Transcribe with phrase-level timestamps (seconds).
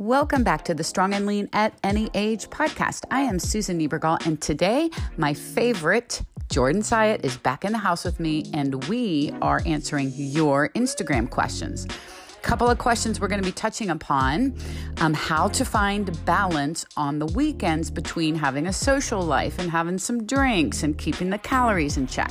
[0.00, 3.02] Welcome back to the Strong and Lean at Any Age podcast.
[3.10, 8.04] I am Susan Niebergall, and today my favorite, Jordan Syatt, is back in the house
[8.04, 11.84] with me, and we are answering your Instagram questions.
[11.84, 14.56] A couple of questions we're going to be touching upon
[14.98, 19.98] um, how to find balance on the weekends between having a social life and having
[19.98, 22.30] some drinks and keeping the calories in check.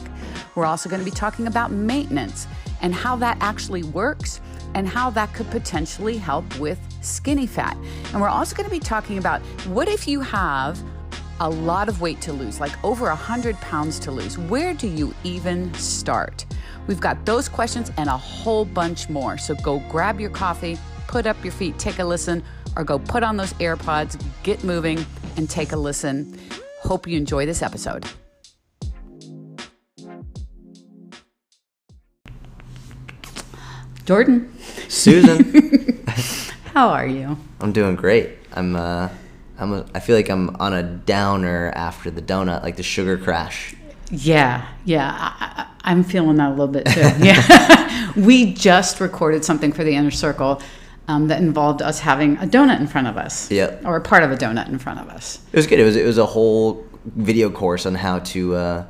[0.56, 2.48] We're also going to be talking about maintenance
[2.82, 4.40] and how that actually works
[4.78, 7.76] and how that could potentially help with skinny fat.
[8.14, 10.80] And we're also going to be talking about what if you have
[11.40, 14.38] a lot of weight to lose, like over 100 pounds to lose?
[14.38, 16.46] Where do you even start?
[16.86, 19.40] We've got those questions and a whole bunch more.
[19.40, 22.44] So go grab your coffee, put up your feet, take a listen,
[22.76, 25.04] or go put on those AirPods, get moving,
[25.38, 26.38] and take a listen.
[26.82, 28.06] Hope you enjoy this episode.
[34.08, 34.50] Jordan.
[34.88, 36.02] Susan.
[36.74, 37.38] How are you?
[37.60, 38.38] I'm doing great.
[38.54, 39.10] I'm uh
[39.60, 43.18] I'm a, I feel like I'm on a downer after the donut, like the sugar
[43.18, 43.76] crash.
[44.10, 45.12] Yeah, yeah,
[45.84, 47.02] I, am feeling that a little bit too.
[47.20, 50.62] Yeah, we just recorded something for the inner circle
[51.10, 53.52] um, that involved us having a donut in front of us.
[53.52, 55.42] Yeah, or a part of a donut in front of us.
[55.52, 55.82] It was good.
[55.82, 58.86] It was it was a whole video course on how to uh,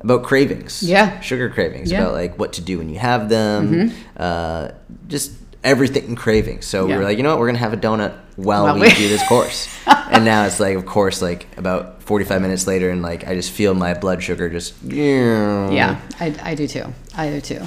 [0.00, 0.82] about cravings.
[0.82, 1.20] Yeah.
[1.20, 1.90] Sugar cravings.
[1.90, 2.02] Yeah.
[2.02, 3.72] About like what to do when you have them.
[3.72, 3.98] Mm-hmm.
[4.16, 4.68] Uh,
[5.08, 6.66] just everything in cravings.
[6.66, 6.94] So yeah.
[6.94, 8.94] we were like, you know what, we're gonna have a donut while, while we, we
[8.94, 9.68] do this course.
[9.86, 13.50] and now it's like, of course, like about 45 minutes later, and like I just
[13.50, 14.74] feel my blood sugar just.
[14.82, 16.92] Yeah, I, I do too.
[17.14, 17.62] I do too.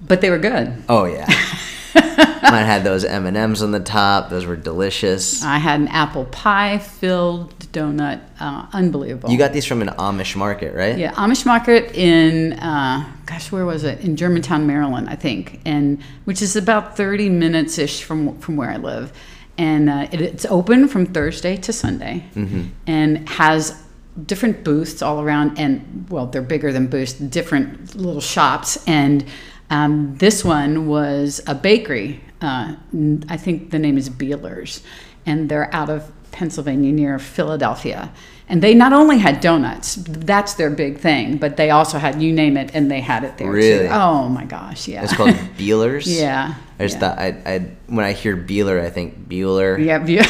[0.00, 0.82] But they were good.
[0.88, 1.28] Oh yeah.
[2.42, 4.28] Mine had those M and M's on the top.
[4.28, 5.44] Those were delicious.
[5.44, 8.20] I had an apple pie filled donut.
[8.40, 9.30] Uh, unbelievable.
[9.30, 10.98] You got these from an Amish market, right?
[10.98, 14.00] Yeah, Amish market in uh, gosh, where was it?
[14.00, 18.70] In Germantown, Maryland, I think, and which is about thirty minutes ish from from where
[18.70, 19.12] I live.
[19.56, 22.64] And uh, it, it's open from Thursday to Sunday, mm-hmm.
[22.86, 23.80] and has
[24.26, 25.58] different booths all around.
[25.58, 27.12] And well, they're bigger than booths.
[27.12, 29.24] Different little shops and
[29.72, 32.20] um, this one was a bakery.
[32.42, 32.74] Uh,
[33.28, 34.82] I think the name is Beiler's,
[35.24, 38.12] and they're out of Pennsylvania near Philadelphia.
[38.48, 42.32] And they not only had donuts, that's their big thing, but they also had you
[42.32, 43.86] name it, and they had it there really?
[43.86, 43.94] too.
[43.94, 45.04] Oh my gosh, yeah.
[45.04, 46.06] It's called Beiler's.
[46.06, 46.54] yeah.
[46.78, 47.00] I just yeah.
[47.00, 49.82] thought I, I when I hear Beeler, I think Bueller.
[49.82, 50.22] Yeah, Bueller.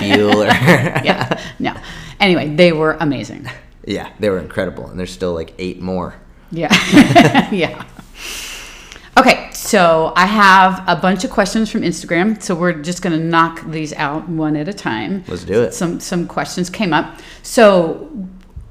[0.00, 0.46] Bueller.
[1.04, 1.42] yeah.
[1.58, 1.74] No.
[2.20, 3.48] Anyway, they were amazing.
[3.86, 6.14] Yeah, they were incredible, and there's still like eight more.
[6.50, 6.68] Yeah.
[7.50, 7.86] yeah.
[9.18, 12.40] Okay, so I have a bunch of questions from Instagram.
[12.40, 15.24] So we're just going to knock these out one at a time.
[15.26, 15.74] Let's do it.
[15.74, 17.18] Some some questions came up.
[17.42, 18.28] So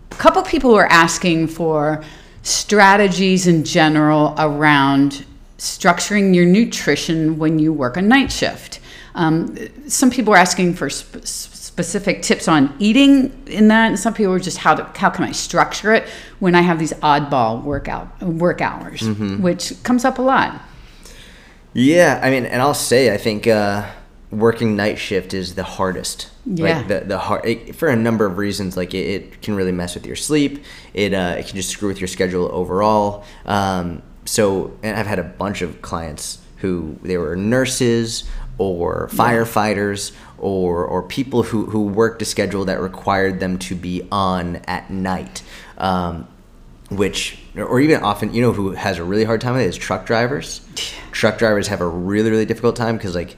[0.09, 2.01] a couple people were asking for
[2.43, 5.25] strategies in general around
[5.57, 8.79] structuring your nutrition when you work a night shift.
[9.15, 9.57] Um,
[9.89, 11.25] some people were asking for sp-
[11.77, 13.89] specific tips on eating in that.
[13.89, 16.79] And some people are just how to, how can I structure it when I have
[16.79, 19.43] these oddball workout work hours, mm-hmm.
[19.43, 20.59] which comes up a lot.
[21.73, 23.87] Yeah, I mean, and I'll say I think uh,
[24.31, 26.31] working night shift is the hardest.
[26.47, 26.79] Yeah.
[26.79, 28.75] Like the the hard it, for a number of reasons.
[28.75, 30.63] Like it, it, can really mess with your sleep.
[30.95, 33.23] It uh, it can just screw with your schedule overall.
[33.45, 38.23] Um, so, and I've had a bunch of clients who they were nurses
[38.57, 44.07] or firefighters or or people who who worked a schedule that required them to be
[44.11, 45.43] on at night.
[45.77, 46.27] Um,
[46.89, 49.77] which or even often you know who has a really hard time with it is
[49.77, 50.61] truck drivers
[51.11, 53.35] truck drivers have a really really difficult time because like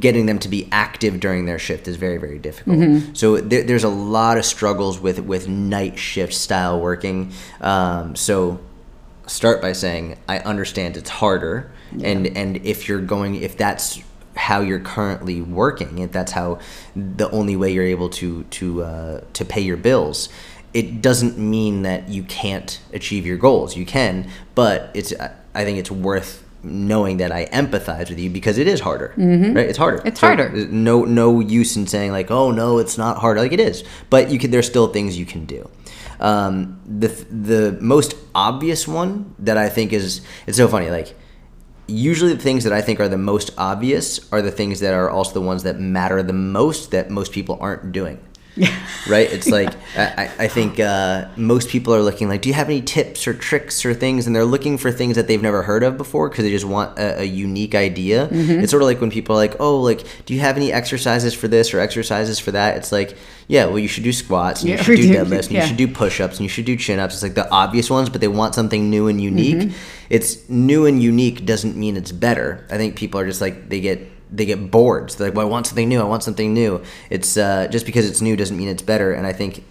[0.00, 3.14] getting them to be active during their shift is very very difficult mm-hmm.
[3.14, 7.32] so there, there's a lot of struggles with with night shift style working
[7.62, 8.60] um, so
[9.26, 12.08] start by saying i understand it's harder yeah.
[12.08, 14.00] and and if you're going if that's
[14.36, 16.58] how you're currently working if that's how
[16.94, 20.28] the only way you're able to to uh, to pay your bills
[20.74, 25.12] it doesn't mean that you can't achieve your goals you can but it's
[25.54, 29.54] i think it's worth knowing that I empathize with you because it is harder, mm-hmm.
[29.54, 29.68] right?
[29.68, 30.02] It's harder.
[30.04, 30.48] It's so harder.
[30.50, 33.38] No, no use in saying like, oh no, it's not hard.
[33.38, 34.50] Like it is, but you can.
[34.50, 35.68] There's still things you can do.
[36.20, 40.90] Um, the the most obvious one that I think is it's so funny.
[40.90, 41.16] Like
[41.88, 45.10] usually the things that I think are the most obvious are the things that are
[45.10, 48.20] also the ones that matter the most that most people aren't doing.
[49.08, 49.30] right?
[49.30, 52.82] It's like I, I think uh, most people are looking like, do you have any
[52.82, 54.26] tips or tricks or things?
[54.26, 56.98] And they're looking for things that they've never heard of before because they just want
[56.98, 58.28] a, a unique idea.
[58.28, 58.60] Mm-hmm.
[58.60, 61.34] It's sort of like when people are like, oh, like, do you have any exercises
[61.34, 62.76] for this or exercises for that?
[62.76, 63.16] It's like,
[63.48, 65.62] yeah, well, you should do squats, and yeah, you should do deadlifts, and yeah.
[65.62, 67.14] you should do push-ups, and you should do chin-ups.
[67.14, 69.56] It's like the obvious ones, but they want something new and unique.
[69.56, 69.76] Mm-hmm.
[70.10, 72.66] It's new and unique doesn't mean it's better.
[72.70, 75.10] I think people are just like they get they get bored.
[75.10, 76.00] So they're like, well, I want something new.
[76.00, 76.82] I want something new.
[77.10, 79.12] It's uh, just because it's new doesn't mean it's better.
[79.12, 79.64] And I think,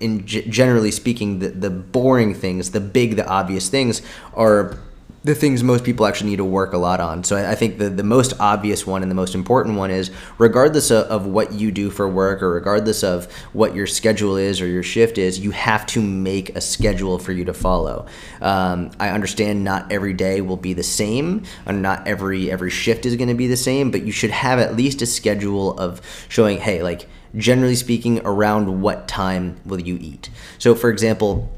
[0.00, 4.02] in g- generally speaking, the the boring things, the big, the obvious things,
[4.34, 4.78] are
[5.24, 7.24] the things most people actually need to work a lot on.
[7.24, 10.90] So I, think the, the most obvious one and the most important one is regardless
[10.90, 14.66] of, of, what you do for work or regardless of what your schedule is or
[14.66, 18.04] your shift is, you have to make a schedule for you to follow.
[18.42, 23.06] Um, I understand not every day will be the same and not every every shift
[23.06, 26.02] is going to be the same, but you should have at least a schedule of
[26.28, 30.28] showing, hey, like generally speaking, around what time will you eat?
[30.58, 31.50] So for example,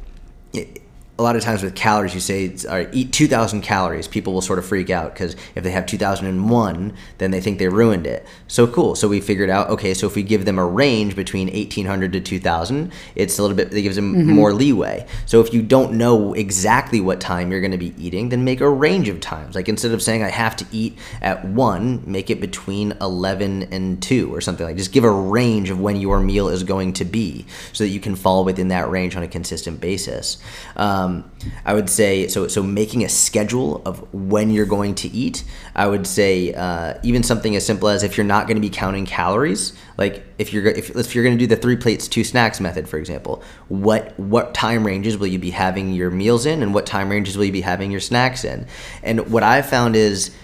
[0.52, 0.82] it,
[1.18, 2.54] a lot of times with calories, you say
[2.92, 4.06] eat 2,000 calories.
[4.06, 7.68] People will sort of freak out because if they have 2,001, then they think they
[7.68, 8.26] ruined it.
[8.48, 8.94] So cool.
[8.94, 9.94] So we figured out okay.
[9.94, 13.72] So if we give them a range between 1,800 to 2,000, it's a little bit.
[13.72, 14.30] It gives them mm-hmm.
[14.30, 15.06] more leeway.
[15.24, 18.60] So if you don't know exactly what time you're going to be eating, then make
[18.60, 19.54] a range of times.
[19.54, 24.02] Like instead of saying I have to eat at one, make it between 11 and
[24.02, 24.76] two or something like.
[24.76, 28.00] Just give a range of when your meal is going to be, so that you
[28.00, 30.36] can fall within that range on a consistent basis.
[30.76, 31.30] Um, um,
[31.64, 32.48] I would say so.
[32.48, 35.44] So making a schedule of when you're going to eat.
[35.74, 38.70] I would say uh, even something as simple as if you're not going to be
[38.70, 42.24] counting calories, like if you're if, if you're going to do the three plates two
[42.24, 46.62] snacks method, for example, what what time ranges will you be having your meals in,
[46.62, 48.66] and what time ranges will you be having your snacks in?
[49.02, 50.34] And what I've found is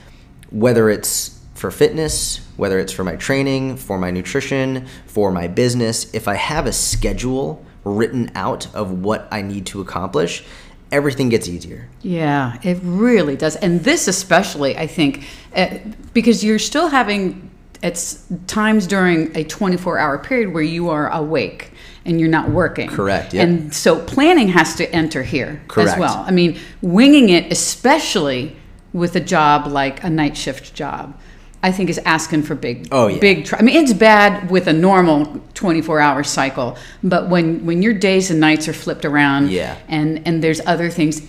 [0.50, 6.12] whether it's for fitness, whether it's for my training, for my nutrition, for my business,
[6.12, 10.44] if I have a schedule written out of what I need to accomplish,
[10.90, 11.88] everything gets easier.
[12.02, 13.56] Yeah, it really does.
[13.56, 15.78] And this especially, I think, uh,
[16.12, 17.50] because you're still having
[17.82, 21.72] it's times during a 24 hour period where you are awake
[22.04, 22.88] and you're not working.
[22.88, 23.34] Correct.
[23.34, 23.42] Yeah.
[23.42, 25.90] And so planning has to enter here Correct.
[25.90, 26.24] as well.
[26.26, 28.56] I mean, winging it, especially
[28.92, 31.18] with a job like a night shift job,
[31.62, 33.20] I think is asking for big, oh, yeah.
[33.20, 33.44] big.
[33.44, 37.94] Tr- I mean, it's bad with a normal 24 hour cycle, but when when your
[37.94, 39.76] days and nights are flipped around, yeah.
[39.88, 41.22] and and there's other things,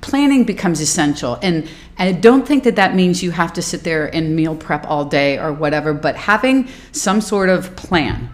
[0.00, 1.38] planning becomes essential.
[1.42, 4.86] And I don't think that that means you have to sit there and meal prep
[4.88, 8.30] all day or whatever, but having some sort of plan,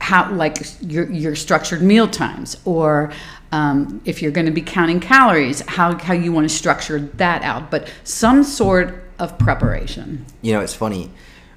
[0.00, 3.12] how like your your structured meal times or
[3.54, 7.42] um, if you're going to be counting calories, how, how you want to structure that
[7.42, 10.26] out, but some sort of preparation.
[10.42, 11.10] You know, it's funny.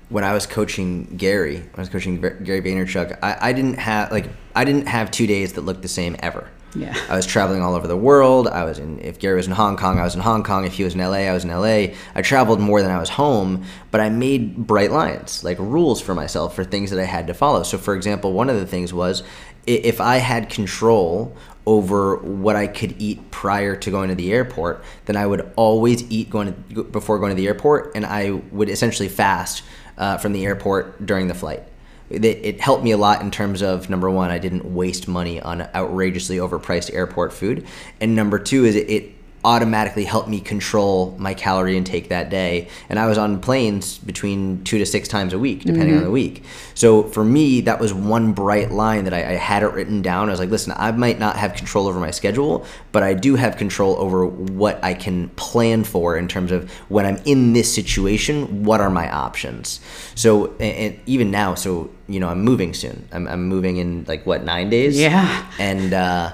[0.10, 4.12] When I was coaching Gary, when I was coaching Gary Vaynerchuk, I, I didn't have
[4.12, 6.50] like I didn't have two days that looked the same ever.
[6.76, 6.96] Yeah.
[7.10, 8.48] I was traveling all over the world.
[8.48, 10.66] I was in if Gary was in Hong Kong, I was in Hong Kong.
[10.66, 11.96] If he was in LA, I was in LA.
[12.16, 16.14] I traveled more than I was home, but I made bright lines, like rules for
[16.14, 17.64] myself for things that I had to follow.
[17.64, 19.24] So for example, one of the things was
[19.66, 21.36] if I had control
[21.68, 26.10] over what I could eat prior to going to the airport, then I would always
[26.10, 29.64] eat going to, before going to the airport, and I would essentially fast
[29.98, 31.64] uh, from the airport during the flight.
[32.10, 35.42] It, it, helped me a lot in terms of number one, I didn't waste money
[35.42, 37.68] on outrageously overpriced airport food,
[38.00, 39.17] and number two is it, it
[39.48, 42.68] automatically helped me control my calorie intake that day.
[42.90, 46.00] And I was on planes between two to six times a week, depending mm-hmm.
[46.00, 46.44] on the week.
[46.74, 50.28] So for me, that was one bright line that I, I, had it written down.
[50.28, 53.36] I was like, listen, I might not have control over my schedule, but I do
[53.36, 57.74] have control over what I can plan for in terms of when I'm in this
[57.74, 59.80] situation, what are my options?
[60.16, 63.08] So, and, and even now, so, you know, I'm moving soon.
[63.14, 65.00] I'm, I'm moving in like, what, nine days?
[65.00, 65.50] Yeah.
[65.58, 66.34] And, uh,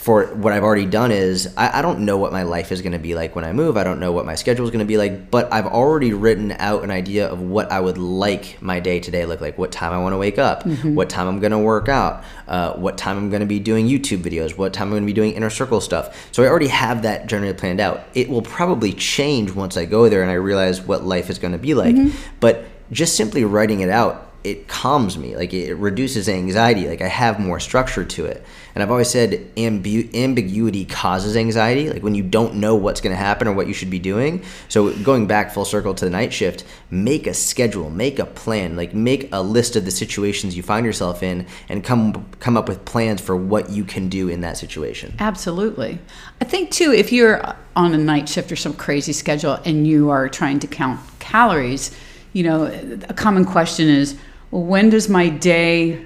[0.00, 2.92] for what I've already done is I, I don't know what my life is going
[2.92, 3.76] to be like when I move.
[3.76, 6.52] I don't know what my schedule is going to be like, but I've already written
[6.52, 9.58] out an idea of what I would like my day to day look like.
[9.58, 10.94] What time I want to wake up, mm-hmm.
[10.94, 13.88] what time I'm going to work out, uh, what time I'm going to be doing
[13.88, 16.32] YouTube videos, what time I'm going to be doing inner circle stuff.
[16.32, 18.02] So I already have that generally planned out.
[18.14, 21.52] It will probably change once I go there and I realize what life is going
[21.52, 21.94] to be like.
[21.94, 22.16] Mm-hmm.
[22.40, 27.08] But just simply writing it out it calms me like it reduces anxiety like i
[27.08, 28.42] have more structure to it.
[28.74, 33.12] And i've always said ambu- ambiguity causes anxiety like when you don't know what's going
[33.12, 34.42] to happen or what you should be doing.
[34.68, 38.76] So going back full circle to the night shift make a schedule make a plan
[38.76, 42.68] like make a list of the situations you find yourself in and come come up
[42.68, 45.14] with plans for what you can do in that situation.
[45.18, 45.98] Absolutely.
[46.40, 47.42] I think too if you're
[47.76, 51.94] on a night shift or some crazy schedule and you are trying to count calories
[52.32, 52.64] you know
[53.08, 54.16] a common question is
[54.50, 56.04] well, when does my day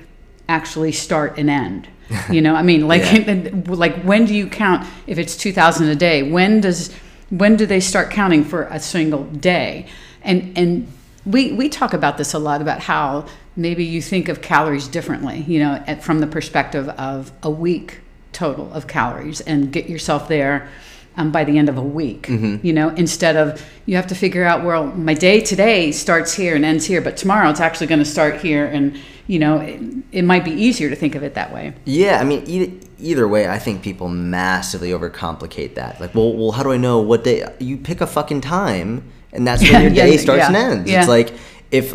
[0.49, 1.89] actually start and end?
[2.31, 3.51] You know, I mean, like, yeah.
[3.67, 6.23] like when do you count if it's two thousand a day?
[6.23, 6.93] When does
[7.31, 9.87] when do they start counting for a single day?
[10.23, 10.87] And and
[11.25, 15.45] we we talk about this a lot about how maybe you think of calories differently.
[15.49, 18.01] You know, at, from the perspective of a week
[18.33, 20.69] total of calories, and get yourself there
[21.16, 22.26] um, by the end of a week.
[22.26, 22.66] Mm-hmm.
[22.66, 26.54] You know, instead of you have to figure out well, my day today starts here
[26.56, 29.80] and ends here, but tomorrow it's actually going to start here, and you know, it,
[30.12, 31.75] it might be easier to think of it that way.
[31.85, 36.00] Yeah, I mean, either, either way, I think people massively overcomplicate that.
[36.00, 37.44] Like, well, well, how do I know what day?
[37.59, 40.90] You pick a fucking time, and that's when your yeah, day starts yeah, and ends.
[40.90, 41.00] yeah.
[41.00, 41.35] It's like
[41.71, 41.94] if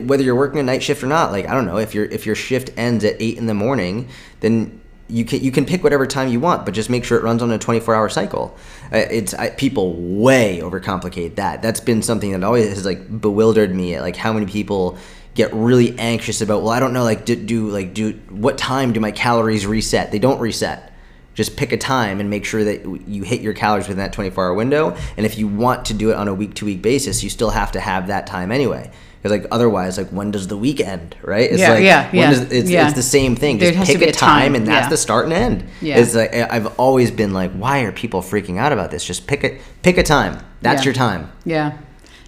[0.00, 1.32] whether you're working a night shift or not.
[1.32, 4.08] Like, I don't know if your if your shift ends at eight in the morning,
[4.40, 7.24] then you can you can pick whatever time you want, but just make sure it
[7.24, 8.56] runs on a 24 hour cycle.
[8.92, 11.62] Uh, It's I, people way overcomplicate that.
[11.62, 14.00] That's been something that always has like bewildered me.
[14.00, 14.96] Like how many people
[15.34, 16.62] get really anxious about.
[16.62, 17.04] Well, I don't know.
[17.04, 20.12] Like do, do like do what time do my calories reset?
[20.12, 20.92] They don't reset.
[21.34, 24.44] Just pick a time and make sure that you hit your calories within that 24
[24.44, 24.94] hour window.
[25.16, 27.50] And if you want to do it on a week to week basis, you still
[27.50, 28.90] have to have that time anyway.
[29.22, 31.48] Because like otherwise, like when does the week end, right?
[31.48, 32.86] It's Yeah, like yeah, when yeah, does- it's, yeah.
[32.86, 33.60] it's the same thing.
[33.60, 34.90] Just has to pick be a a time, time, and that's yeah.
[34.90, 35.64] the start and end.
[35.80, 35.98] Yeah.
[35.98, 39.04] It's like I've always been like, why are people freaking out about this?
[39.04, 40.44] Just pick a pick a time.
[40.62, 40.86] That's Yeah.
[40.86, 41.30] your time.
[41.44, 41.78] Yeah.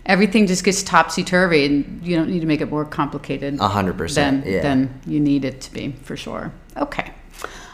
[0.06, 3.58] Everything just gets topsy turvy, and you don't need to make it more complicated.
[3.58, 6.52] Hundred percent, Than, than you need it to be, for sure.
[6.76, 7.10] Okay.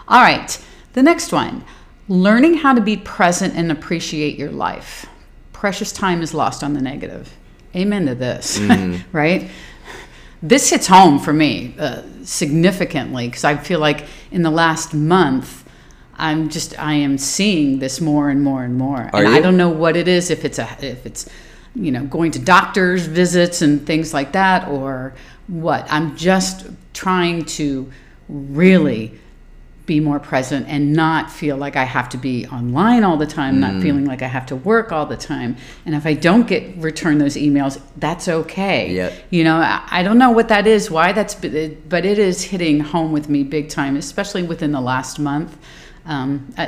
[0.08, 0.58] All right.
[0.94, 1.64] The next one
[2.08, 5.06] learning how to be present and appreciate your life.
[5.52, 7.36] Precious time is lost on the negative.
[7.74, 9.10] Amen to this, Mm-hmm.
[9.16, 9.50] right?
[10.42, 15.68] This hits home for me uh, significantly because I feel like in the last month,
[16.16, 19.56] I'm just I am seeing this more and more and more, Are and I don't
[19.56, 20.30] know what it is.
[20.30, 21.28] If it's a if it's
[21.74, 25.14] you know going to doctors visits and things like that, or
[25.46, 25.86] what.
[25.90, 27.90] I'm just trying to
[28.28, 29.19] really
[29.90, 33.56] be more present and not feel like I have to be online all the time,
[33.56, 33.58] Mm.
[33.58, 35.56] not feeling like I have to work all the time.
[35.84, 38.92] And if I don't get return those emails, that's okay.
[38.94, 39.12] Yep.
[39.30, 42.78] You know, I, I don't know what that is, why that's, but it is hitting
[42.78, 45.58] home with me big time, especially within the last month.
[46.06, 46.66] Um, I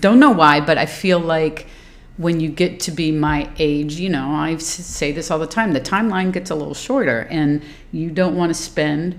[0.00, 1.68] don't know why, but I feel like
[2.16, 5.74] when you get to be my age, you know, I say this all the time,
[5.74, 7.62] the timeline gets a little shorter and
[7.92, 9.14] you don't want to spend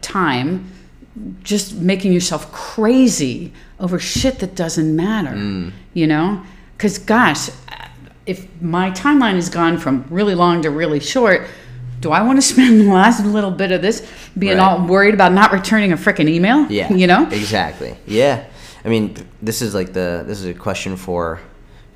[0.00, 0.72] time
[1.42, 5.72] just making yourself crazy over shit that doesn't matter, mm.
[5.94, 6.42] you know?
[6.76, 7.50] Because, gosh,
[8.26, 11.46] if my timeline has gone from really long to really short,
[12.00, 14.06] do I want to spend the last little bit of this
[14.38, 14.62] being Right.
[14.62, 16.66] all worried about not returning a freaking email?
[16.70, 16.92] Yeah.
[16.92, 17.28] You know?
[17.28, 17.96] Exactly.
[18.06, 18.44] Yeah.
[18.84, 21.40] I mean, this is like the this is a question for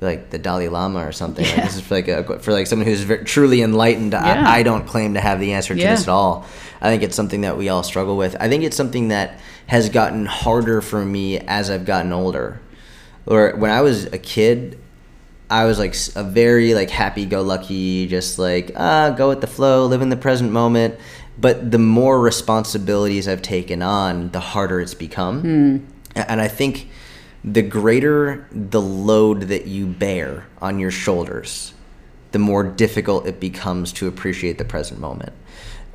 [0.01, 1.45] like the Dalai Lama or something.
[1.45, 4.13] Like, this is for like a, for like someone who's ver truly enlightened.
[4.13, 4.43] Yeah.
[4.47, 5.91] I, I don't claim to have the answer to Yeah.
[5.91, 6.45] this at all.
[6.81, 8.35] I think it's something that we all struggle with.
[8.39, 12.59] I think it's something that has gotten harder for me as I've gotten older.
[13.25, 14.77] Or when I was a kid,
[15.49, 20.01] I was like a very like happy-go-lucky, just like ah, go with the flow, live
[20.01, 20.95] in the present moment.
[21.37, 25.85] But the more responsibilities I've taken on, the harder it's become.
[26.15, 26.87] A- And I think
[27.45, 31.73] the greater the load that you bear on your shoulders,
[32.31, 35.31] the more difficult it becomes to appreciate the present moment.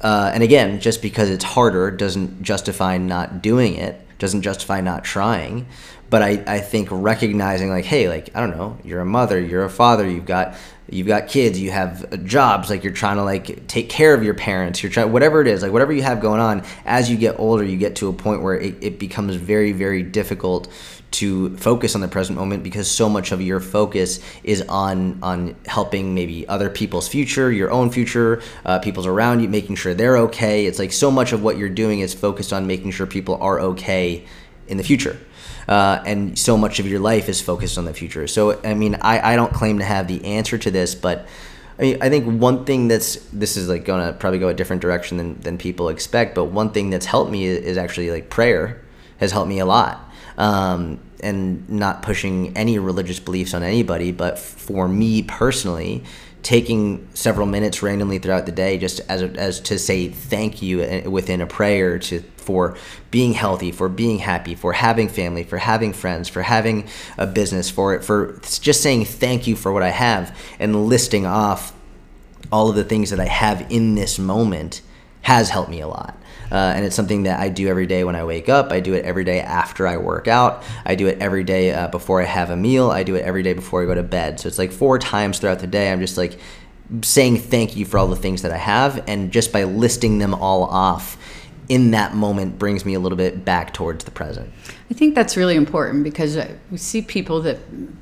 [0.01, 5.03] Uh, and again, just because it's harder doesn't justify not doing it, doesn't justify not
[5.05, 5.67] trying.
[6.09, 9.65] But I, I think recognizing like, hey, like I don't know, you're a mother, you're
[9.65, 10.55] a father, you've got
[10.89, 14.25] you've got kids, you have uh, jobs, like you're trying to like take care of
[14.25, 16.65] your parents, you're trying whatever it is, like whatever you have going on.
[16.85, 20.03] As you get older, you get to a point where it, it becomes very very
[20.03, 20.69] difficult
[21.13, 25.57] to focus on the present moment because so much of your focus is on on
[25.67, 30.19] helping maybe other people's future, your own future, uh, people's around you, making sure they're
[30.19, 30.67] okay.
[30.67, 33.61] It's like so much of what you're doing is focused on making sure people are
[33.61, 34.25] okay
[34.69, 35.19] in the future.
[35.69, 38.27] Uh, and so much of your life is focused on the future.
[38.27, 41.29] So, I mean, I, I don't claim to have the answer to this, but
[41.79, 44.55] I mean, I think one thing that's this is like going to probably go a
[44.55, 48.11] different direction than, than people expect, but one thing that's helped me is, is actually
[48.11, 48.83] like prayer
[49.19, 50.10] has helped me a lot.
[50.41, 56.03] Um, and not pushing any religious beliefs on anybody, but for me personally,
[56.43, 61.11] taking several minutes randomly throughout the day just as, as to say thank you uh,
[61.11, 62.77] within a prayer to for
[63.11, 67.69] being healthy for being happy for having family for having friends for having a business
[67.69, 71.75] for it for just saying thank you for what i have and listing off
[72.51, 74.81] all of the things that i have in this moment
[75.23, 76.17] has helped me a lot
[76.51, 78.73] uh, and it's something that I do every day when I wake up.
[78.73, 80.63] I do it every day after I work out.
[80.85, 82.91] I do it every day uh, before I have a meal.
[82.91, 84.41] I do it every day before I go to bed.
[84.41, 85.93] So it's like four times throughout the day.
[85.93, 86.39] I'm just like
[87.03, 90.35] saying thank you for all the things that I have, and just by listing them
[90.35, 91.17] all off
[91.69, 94.51] in that moment brings me a little bit back towards the present.
[94.91, 97.59] I think that's really important because uh, we see people that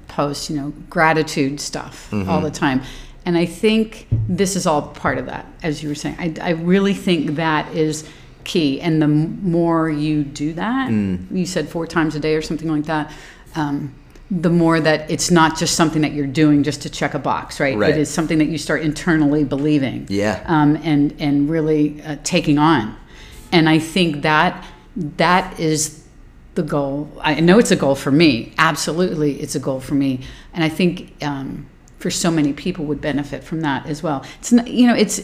[0.09, 2.31] post, you know, gratitude stuff Mm-hmm.
[2.31, 2.81] all the time.
[3.27, 6.17] And I think this is all part of that, as you were saying.
[6.19, 8.09] I, I really think that is
[8.45, 8.81] key.
[8.81, 11.27] And the more you do that, Mm.
[11.31, 13.11] you said four times a day or something like that,
[13.55, 13.93] um,
[14.31, 17.61] the more that it's not just something that you're doing just to check a box,
[17.61, 17.77] right?
[17.79, 17.91] Right.
[17.91, 20.43] It is something that you start internally believing, Yeah.
[20.47, 22.95] um, and and really uh, taking on.
[23.53, 24.63] And I think that
[25.17, 26.03] that is
[26.57, 27.09] the goal.
[27.23, 28.53] I know it's a goal for me.
[28.59, 30.21] Absolutely, it's a goal for me.
[30.53, 31.67] And I think um,
[31.99, 34.25] for so many people would benefit from that as well.
[34.41, 35.23] It's not, you know, it's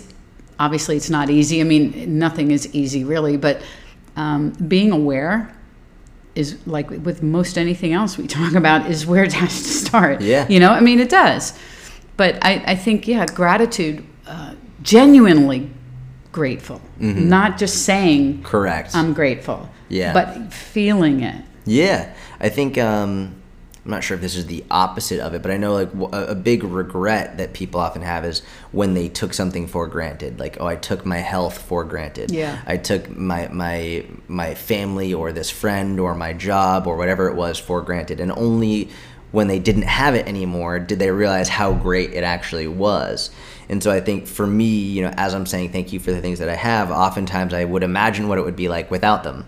[0.58, 1.60] obviously it's not easy.
[1.60, 3.62] I mean, nothing is easy really, but
[4.16, 5.54] um, being aware
[6.34, 10.20] is like with most anything else we talk about is where it has to start.
[10.20, 10.46] Yeah.
[10.48, 11.58] You know, I mean, it does.
[12.16, 15.70] But I, I think, yeah, gratitude, uh, genuinely
[16.30, 18.94] grateful, not just saying, Correct.
[18.94, 19.68] I'm grateful.
[19.88, 20.12] Yeah.
[20.12, 21.44] But feeling it.
[21.64, 23.40] Yeah, I think um,
[23.84, 26.34] I'm not sure if this is the opposite of it, but I know like a
[26.34, 28.40] big regret that people often have is
[28.72, 30.40] when they took something for granted.
[30.40, 32.30] Like, oh, I took my health for granted.
[32.30, 32.62] Yeah.
[32.66, 37.34] I took my my my family or this friend or my job or whatever it
[37.34, 38.88] was for granted, and only
[39.32, 43.30] when they didn't have it anymore did they realize how great it actually was.
[43.68, 46.20] And so I think for me, you know, as I'm saying thank you for the
[46.20, 49.44] things that I have, oftentimes I would imagine what it would be like without them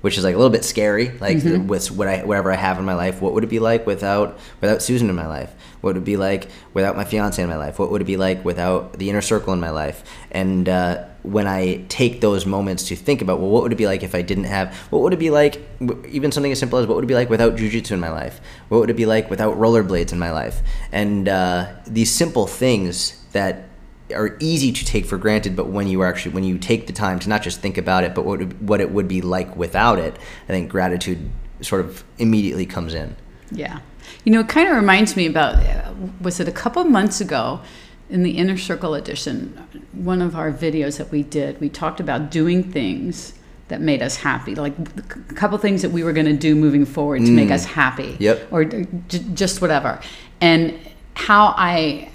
[0.00, 1.10] which is like a little bit scary.
[1.18, 3.86] Like with what I whatever I have in my life, what would it be like
[3.86, 5.52] without without Susan in my life?
[5.80, 7.78] What would it be like without my fiance in my life?
[7.78, 10.04] What would it be like without the inner circle in my life?
[10.30, 13.86] And uh, when I take those moments to think about, well, what would it be
[13.86, 14.74] like if I didn't have?
[14.90, 15.66] What would it be like?
[16.08, 18.40] Even something as simple as what would it be like without jujitsu in my life?
[18.68, 20.60] What would it be like without rollerblades in my life?
[20.92, 23.69] And uh, these simple things that
[24.12, 27.18] are easy to take for granted, but when you actually when you take the time
[27.20, 30.16] to not just think about it, but what what it would be like without it,
[30.48, 33.16] I think gratitude sort of immediately comes in.
[33.50, 33.80] Yeah.
[34.24, 37.60] You know, it kind of reminds me about, uh, was it a couple months ago
[38.08, 39.56] in the Inner Circle edition,
[39.92, 43.34] one of our videos that we did, we talked about doing things
[43.68, 46.84] that made us happy, like a couple things that we were going to do moving
[46.84, 48.16] forward to make us happy.
[48.18, 48.48] Yep.
[48.50, 48.86] Or j-
[49.32, 50.00] just whatever.
[50.40, 50.76] And
[51.14, 52.10] how I,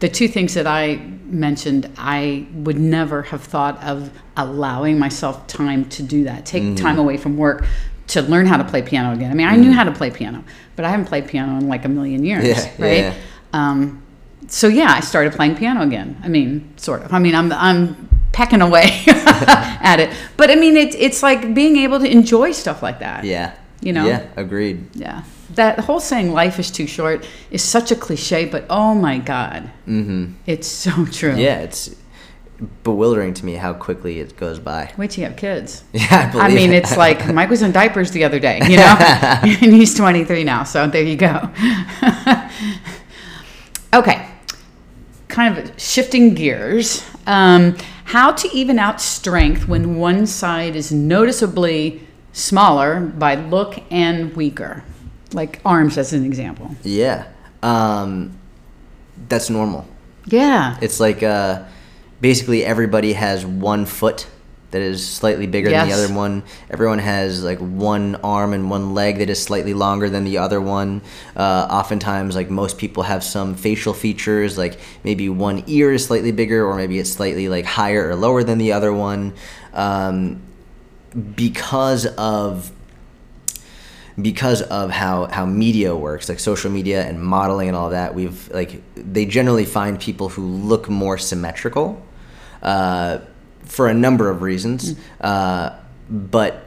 [0.00, 5.84] the two things that I mentioned, I would never have thought of allowing myself time
[5.90, 7.64] to do that, take time away from work
[8.08, 9.30] to learn how to play piano again.
[9.30, 10.42] I mean, I knew how to play piano,
[10.74, 12.98] but I haven't played piano in like a million years, Yeah, right?
[12.98, 13.14] yeah.
[13.52, 14.02] Um,
[14.48, 16.20] so yeah, I started playing piano again.
[16.24, 17.12] I mean, sort of.
[17.14, 21.76] I mean, I'm I'm pecking away at it, but I mean, it's it's like being
[21.76, 23.24] able to enjoy stuff like that.
[23.24, 23.54] Yeah.
[23.80, 24.06] You know?
[24.06, 24.26] Yeah.
[24.36, 24.94] Agreed.
[24.94, 25.22] Yeah.
[25.54, 29.70] That whole saying "life is too short" is such a cliche, but oh my god,
[29.86, 30.32] mm-hmm.
[30.46, 31.36] it's so true.
[31.36, 31.60] Yeah.
[31.60, 31.94] It's
[32.82, 34.92] bewildering to me how quickly it goes by.
[34.96, 35.84] Wait till you have kids.
[35.92, 36.30] Yeah.
[36.34, 36.84] I, I mean, it.
[36.84, 40.64] it's like Mike was in diapers the other day, you know, and he's 23 now.
[40.64, 41.50] So there you go.
[43.94, 44.28] okay,
[45.28, 47.04] kind of shifting gears.
[47.26, 54.34] Um, how to even out strength when one side is noticeably smaller by look and
[54.34, 54.82] weaker,
[55.32, 56.74] like arms as an example.
[56.82, 57.26] yeah.
[57.62, 58.38] Um,
[59.28, 59.86] that's normal.
[60.26, 60.78] Yeah.
[60.80, 61.64] It's like uh,
[62.20, 64.26] basically everybody has one foot
[64.70, 66.44] that is slightly bigger than the other one.
[66.70, 70.60] Everyone has like one arm and one leg that is slightly longer than the other
[70.60, 71.02] one.
[71.34, 76.32] Uh, oftentimes, like most people have some facial features, like maybe one ear is slightly
[76.32, 79.34] bigger, or maybe it's slightly like higher or lower than the other one.
[79.74, 80.40] Um,
[81.34, 82.70] because of
[84.22, 88.50] because of how how media works like social media and modeling and all that we've
[88.52, 92.00] like they generally find people who look more symmetrical
[92.62, 93.18] uh,
[93.64, 95.76] for a number of reasons uh,
[96.08, 96.66] but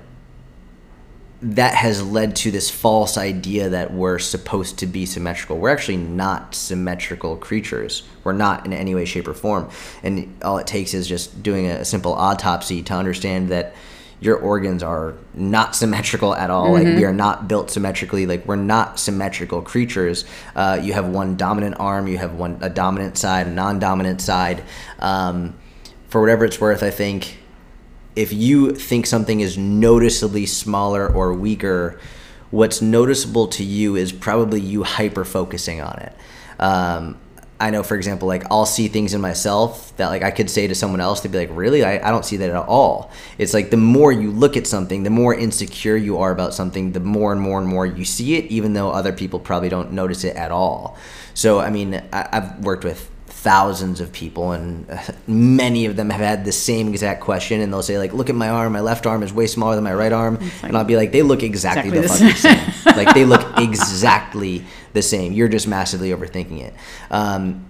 [1.43, 5.57] that has led to this false idea that we're supposed to be symmetrical.
[5.57, 8.03] We're actually not symmetrical creatures.
[8.23, 9.69] We're not in any way, shape, or form.
[10.03, 13.75] And all it takes is just doing a simple autopsy to understand that
[14.23, 16.71] your organs are not symmetrical at all.
[16.71, 18.25] Like we are not built symmetrically.
[18.25, 20.25] Like we're not symmetrical creatures.
[20.55, 22.07] Uh, you have one dominant arm.
[22.07, 24.63] You have one a dominant side, a non-dominant side.
[24.99, 25.55] Um,
[26.07, 27.39] for whatever it's worth, I think
[28.15, 31.99] if you think something is noticeably smaller or weaker,
[32.51, 36.15] what's noticeable to you is probably you hyper focusing on it.
[36.59, 37.17] Um,
[37.63, 40.67] I know, for example, like I'll see things in myself that like I could say
[40.67, 41.81] to someone else, they'd be like, "Really?
[41.81, 45.03] I, I don't see that at all." It's like the more you look at something,
[45.03, 48.35] the more insecure you are about something, the more and more and more you see
[48.35, 50.97] it, even though other people probably don't notice it at all.
[51.33, 53.09] So, I mean, I, I've worked with
[53.43, 54.87] thousands of people and
[55.27, 58.35] many of them have had the same exact question and they'll say like look at
[58.35, 58.71] my arm.
[58.71, 60.39] My left arm is way smaller than my right arm.
[60.63, 62.95] And i'll be like they look exactly, Exactly the the fucking same.
[63.05, 65.33] Like they look exactly the same.
[65.33, 66.73] You're just massively overthinking it.
[67.11, 67.65] Um,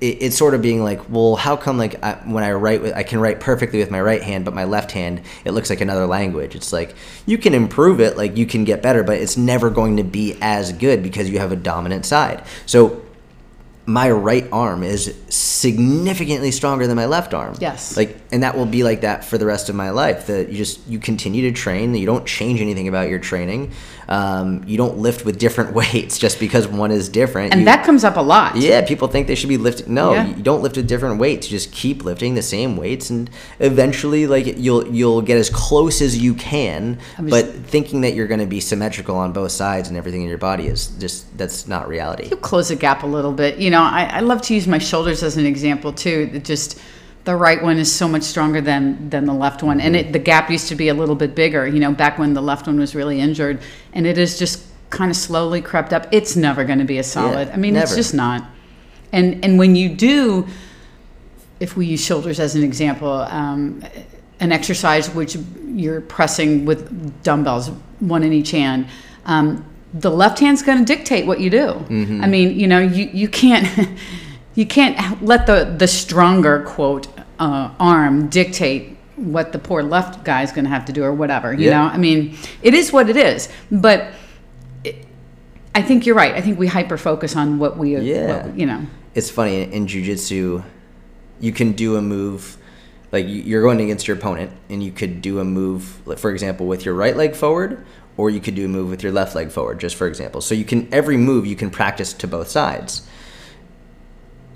[0.00, 2.94] it, it's sort of being like, well, how come like I, when I write, with,
[2.94, 5.82] I can write perfectly with my right hand, but my left hand it looks like
[5.82, 6.54] another language.
[6.54, 6.94] It's like
[7.26, 10.38] you can improve it, like you can get better, but it's never going to be
[10.40, 12.44] as good because you have a dominant side.
[12.64, 13.02] So
[13.88, 17.54] my right arm is significantly stronger than my left arm.
[17.58, 17.96] Yes.
[17.96, 20.26] Like, and that will be like that for the rest of my life.
[20.26, 21.92] That you just you continue to train.
[21.92, 23.72] That you don't change anything about your training.
[24.08, 27.52] Um, you don't lift with different weights just because one is different.
[27.52, 28.56] And You- that comes up a lot.
[28.56, 29.92] yeah, people think they should be lifting.
[29.92, 30.26] No, Yeah.
[30.28, 31.50] you don't lift with different weights.
[31.50, 33.28] You just keep lifting the same weights, and
[33.60, 36.98] eventually, like you'll you'll get as close as you can.
[37.18, 40.28] was- But thinking that you're going to be symmetrical on both sides and everything in
[40.28, 42.28] your body is just that's not reality.
[42.28, 43.58] you close the gap a little bit.
[43.58, 46.26] You know, I, I love to use my shoulders as an example too.
[46.32, 46.78] That just
[47.28, 50.18] the right one is so much stronger than than the left one, and it, the
[50.18, 51.66] gap used to be a little bit bigger.
[51.66, 53.60] You know, back when the left one was really injured,
[53.92, 56.06] and it is just kind of slowly crept up.
[56.10, 57.48] It's never going to be a solid.
[57.48, 58.48] Yeah, I mean, it's just not.
[59.12, 60.46] And and when you do,
[61.60, 63.84] if we use shoulders as an example, um,
[64.40, 65.36] an exercise which
[65.66, 67.68] you're pressing with dumbbells,
[68.00, 68.86] one in each hand,
[69.26, 71.74] um, the left hand's going to dictate what you do.
[72.22, 73.68] I mean, you know, you, you can't
[74.54, 77.06] you can't let the the stronger quote
[77.38, 81.12] uh, arm dictate what the poor left guy is going to have to do or
[81.12, 81.52] whatever.
[81.52, 81.78] You Yeah.
[81.82, 84.06] know, I mean, it is what it is, but.
[84.84, 85.04] it-
[85.74, 86.34] I think you're right.
[86.34, 88.46] I think we hyper focus on what we, Yeah.
[88.46, 88.80] what, you know.
[89.14, 90.64] It's funny in jujitsu,
[91.40, 92.56] you can do a move
[93.12, 96.30] like you- you're going against your opponent, and you could do a move, like, for
[96.30, 97.78] example, with your right leg forward,
[98.16, 100.40] or you could do a move with your left leg forward, just for example.
[100.40, 103.02] So you can every move you can practice to both sides.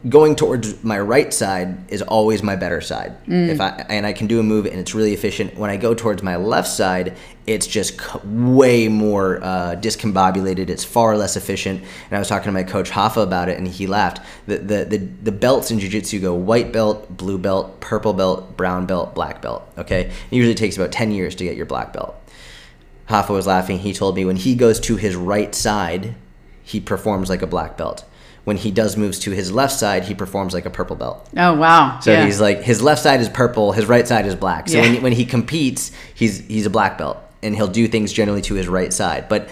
[0.08, 3.14] Going towards my right side is always my better side.
[3.28, 5.56] If I and I can do a move and it's really efficient.
[5.56, 10.70] When I go towards my left side, it's just c- way more uh, discombobulated.
[10.70, 11.80] It's far less efficient.
[11.82, 14.20] And I was talking to my coach Hoffa about it, and he laughed.
[14.46, 18.86] The the the, the belts in jiu-jitsu go white belt, blue belt, purple belt, brown
[18.86, 19.62] belt, black belt.
[19.78, 22.16] Okay, it usually takes about ten years to get your black belt.
[23.08, 23.78] Hoffa was laughing.
[23.78, 26.16] He told me when he goes to his right side,
[26.64, 28.04] he performs like a black belt.
[28.44, 31.28] When he does moves to his left side, he performs like a purple belt.
[31.36, 32.00] Oh wow!
[32.00, 32.24] So yeah.
[32.24, 34.68] he's like his left side is purple, his right side is black.
[34.68, 34.82] So Yeah.
[34.94, 38.54] when, when he competes, he's he's a black belt, and he'll do things generally to
[38.54, 39.28] his right side.
[39.28, 39.48] But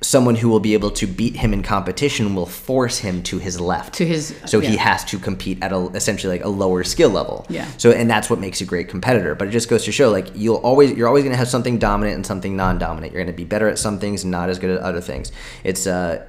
[0.00, 3.60] someone who will be able to beat him in competition will force him to his
[3.60, 3.94] left.
[3.94, 7.46] To his- so he has to compete at a essentially like a lower skill level.
[7.48, 7.66] Yeah.
[7.76, 9.34] So and that's what makes a great competitor.
[9.34, 11.78] But it just goes to show like you'll always you're always going to have something
[11.78, 13.12] dominant and something non-dominant.
[13.12, 15.30] You're going to be better at some things and not as good at other things.
[15.64, 16.24] It's uh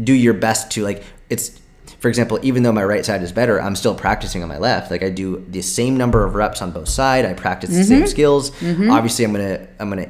[0.00, 1.60] do your best to like it's
[2.00, 4.90] for example, even though my right side is better, I'm still practicing on my left.
[4.90, 7.26] Like I do the same number of reps on both sides.
[7.28, 7.88] I practice the Mm-hmm.
[7.88, 8.50] same skills.
[8.62, 10.08] Obviously, I'm gonna I'm gonna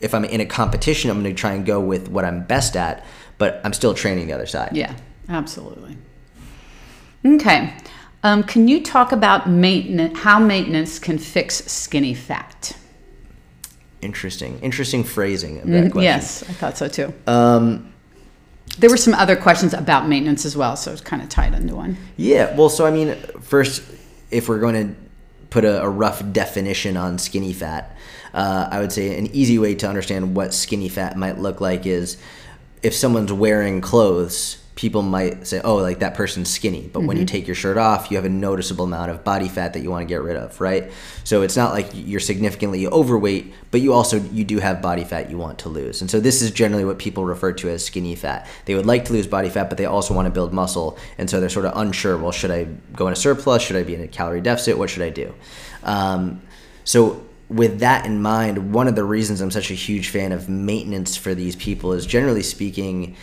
[0.00, 3.04] if I'm in a competition, I'm gonna try and go with what I'm best at.
[3.38, 4.70] But I'm still training the other side.
[4.74, 4.94] Yeah,
[5.28, 5.96] absolutely.
[7.24, 7.74] Okay.
[8.22, 10.18] Um, can you talk about maintenance?
[10.18, 12.76] How maintenance can fix skinny fat?
[14.02, 16.00] Interesting, interesting phrasing of that question.
[16.00, 17.12] Mm, Yes, I thought so too.
[17.26, 17.92] Um,
[18.78, 21.74] There were some other questions about maintenance as well, so it's kind of tied into
[21.74, 21.96] one.
[22.16, 23.82] Yeah, well, so I mean, first,
[24.30, 24.94] if we're going to
[25.50, 27.96] put a, a rough definition on skinny fat,
[28.34, 31.86] uh, I would say an easy way to understand what skinny fat might look like
[31.86, 32.18] is
[32.82, 36.88] if someone's wearing clothes, people might say, oh, like that person's skinny.
[36.92, 39.72] But when you take your shirt off, you have a noticeable amount of body fat
[39.72, 40.92] that you want to get rid of, right?
[41.24, 45.30] So it's not like you're significantly overweight, but you also you do have body fat
[45.30, 46.02] you want to lose.
[46.02, 48.46] And so this is generally what people refer to as skinny fat.
[48.66, 50.98] They would like to lose body fat, but they also want to build muscle.
[51.16, 53.62] And so they're sort of unsure, well, should I go in a surplus?
[53.62, 54.76] Should I be in a calorie deficit?
[54.76, 55.34] What should I do?
[55.84, 56.42] Um,
[56.84, 60.48] so with that in mind, one of the reasons I'm such a huge fan of
[60.48, 63.16] maintenance for these people is generally speaking,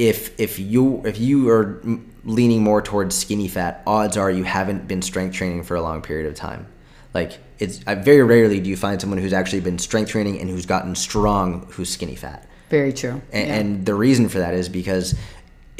[0.00, 1.82] if if you if you are
[2.24, 6.00] leaning more towards skinny fat, odds are you haven't been strength training for a long
[6.00, 6.66] period of time.
[7.12, 10.48] Like it's I, very rarely do you find someone who's actually been strength training and
[10.48, 12.48] who's gotten strong who's skinny fat.
[12.70, 13.20] Very true.
[13.30, 13.54] And, Yeah.
[13.56, 15.14] and the reason for that is because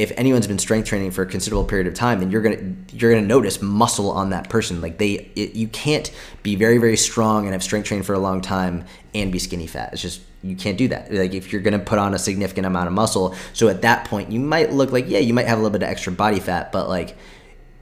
[0.00, 3.12] if anyone's been strength training for a considerable period of time, then you're gonna you're
[3.12, 4.80] gonna notice muscle on that person.
[4.80, 6.10] Like they, it, you can't
[6.42, 9.66] be very very strong and have strength trained for a long time and be skinny
[9.66, 9.92] fat.
[9.92, 11.12] It's just you can't do that.
[11.12, 14.32] Like if you're gonna put on a significant amount of muscle, so at that point
[14.32, 16.72] you might look like yeah you might have a little bit of extra body fat,
[16.72, 17.14] but like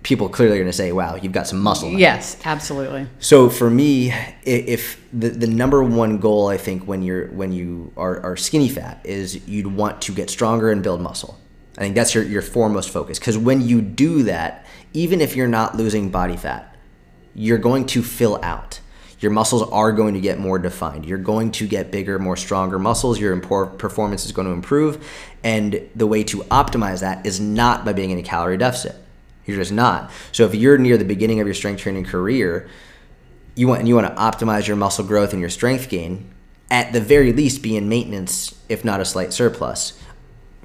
[0.02, 1.88] people clearly are gonna say wow you've got some muscle.
[1.88, 3.06] now." yes, absolutely.
[3.20, 7.92] So for me, if the, the number one goal I think when you're when you
[7.96, 11.38] are, are skinny fat is you'd want to get stronger and build muscle.
[11.78, 15.46] I think that's your, your foremost focus because when you do that, even if you're
[15.46, 16.76] not losing body fat,
[17.34, 18.80] you're going to fill out.
[19.20, 21.06] Your muscles are going to get more defined.
[21.06, 23.20] You're going to get bigger, more stronger muscles.
[23.20, 25.08] Your performance is going to improve.
[25.44, 28.96] And the way to optimize that is not by being in a calorie deficit.
[29.46, 30.10] You're just not.
[30.32, 32.68] So if you're near the beginning of your strength training career,
[33.54, 36.30] you want and you want to optimize your muscle growth and your strength gain,
[36.70, 40.00] at the very least be in maintenance, if not a slight surplus.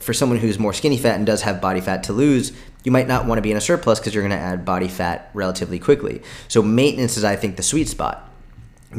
[0.04, 2.52] For someone who's more skinny fat and does have body fat to lose,
[2.84, 4.89] you might not want to be in a surplus because you're going to add body
[4.89, 6.22] fat relatively quickly.
[6.50, 8.30] So maintenance is, I think, the sweet spot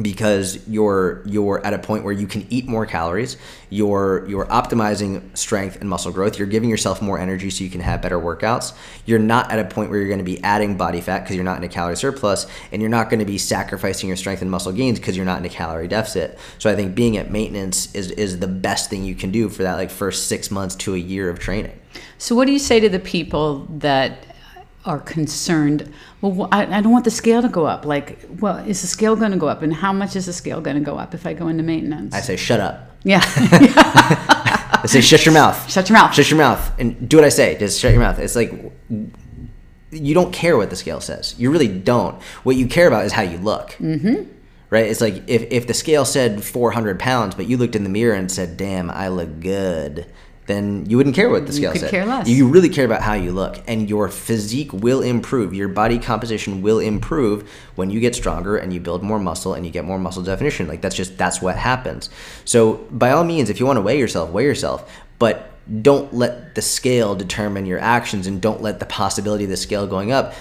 [0.01, 3.37] because you're you're at a point where you can eat more calories
[3.69, 7.81] you're you're optimizing strength and muscle growth you're giving yourself more energy so you can
[7.81, 8.73] have better workouts
[9.05, 11.45] you're not at a point where you're going to be adding body fat because you're
[11.45, 14.51] not in a calorie surplus and you're not going to be sacrificing your strength and
[14.51, 16.37] muscle gains because you're not in a calorie deficit.
[16.59, 19.63] So i think being at maintenance is is the best thing you can do for
[19.63, 21.79] that like first 6 months to a year of training.
[22.17, 24.34] So what do you say to the people that
[24.85, 28.81] are concerned well I, I, don't want the scale to go up like well is
[28.81, 30.97] the scale going to go up and how much is the scale going to go
[30.97, 32.13] up if i go into maintenance?
[32.13, 32.91] I say shut up.
[33.03, 33.21] Yeah.
[33.25, 35.69] I say shut your mouth.
[35.69, 36.13] Shut your mouth.
[36.13, 38.19] Shut your mouth and do what i say just shut your mouth.
[38.19, 38.51] It's like
[39.91, 41.35] you don't care what the scale says.
[41.37, 42.21] You really don't.
[42.43, 43.71] What you care about is how you look.
[43.79, 44.29] Mm-hmm.
[44.69, 44.85] right?
[44.85, 48.13] It's like if, if the scale said 400 pounds but you looked in the mirror
[48.13, 50.05] and said damn i look good
[50.47, 51.89] then you wouldn't care what the scale you could said.
[51.89, 52.27] care less.
[52.27, 55.53] You really care about how you look, and your physique will improve.
[55.53, 59.65] Your body composition will improve when you get stronger and you build more muscle and
[59.65, 60.67] you get more muscle definition.
[60.67, 62.09] Like that's just that's what happens.
[62.45, 66.53] So by all means, if you want to weigh yourself, weigh yourself, but don't let
[66.53, 70.33] the scale determine your actions, and don't let the possibility of the scale going up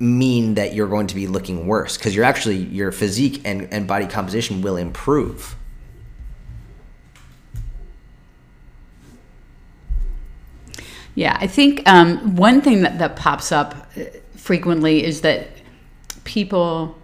[0.00, 3.88] mean that you're going to be looking worse because you're actually your physique and, and
[3.88, 5.56] body composition will improve.
[11.18, 14.04] Yeah, I think um, one thing that, that pops up uh,
[14.36, 15.48] frequently is that
[16.22, 16.96] people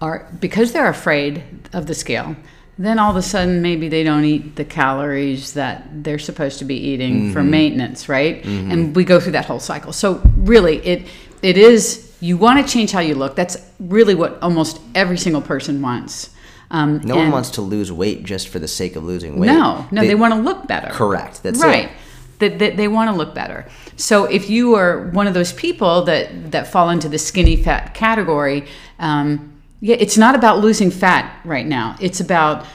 [0.00, 2.34] are, because they're afraid of the scale,
[2.78, 6.64] then all of a sudden maybe they don't eat the calories that they're supposed to
[6.64, 7.32] be eating mm-hmm.
[7.32, 8.42] for maintenance, right?
[8.42, 8.70] Mm-hmm.
[8.72, 9.92] And we go through that whole cycle.
[9.92, 11.06] So really, it
[11.40, 13.36] it is you want to change how you look.
[13.36, 16.30] That's really what almost every single person wants.
[16.72, 19.48] Um, no one wants to lose weight just for the sake of losing weight.
[19.48, 20.90] No, no, they, they want to look better.
[20.92, 21.42] Correct.
[21.42, 21.86] That's right.
[21.86, 21.92] It
[22.40, 23.66] that, that they want to look better.
[23.96, 27.94] So if you are one of those people that that fall into the skinny fat
[27.94, 28.66] category,
[28.98, 31.96] um, yeah, it's not about losing fat right now.
[32.00, 32.66] It's about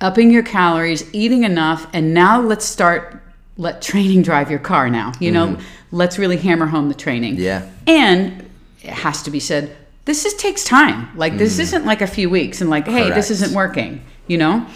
[0.00, 3.22] upping your calories, eating enough, and now let's start
[3.56, 4.90] let training drive your car.
[4.90, 5.96] Now you know, mm-hmm.
[5.96, 7.36] let's really hammer home the training.
[7.36, 8.48] Yeah, and
[8.82, 9.76] it has to be said.
[10.06, 11.16] This just takes time.
[11.16, 11.60] Like this mm.
[11.60, 13.14] isn't like a few weeks and like, hey, Correct.
[13.14, 14.04] this isn't working.
[14.26, 14.66] You know,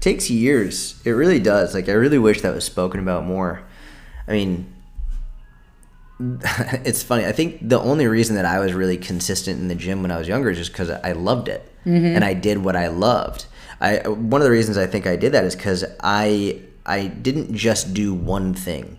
[0.00, 1.00] takes years.
[1.04, 1.74] It really does.
[1.74, 3.62] Like I really wish that was spoken about more.
[4.28, 4.72] I mean,
[6.20, 7.26] it's funny.
[7.26, 10.18] I think the only reason that I was really consistent in the gym when I
[10.18, 12.06] was younger is just because I loved it mm-hmm.
[12.06, 13.46] and I did what I loved.
[13.80, 17.54] I one of the reasons I think I did that is because I I didn't
[17.54, 18.98] just do one thing.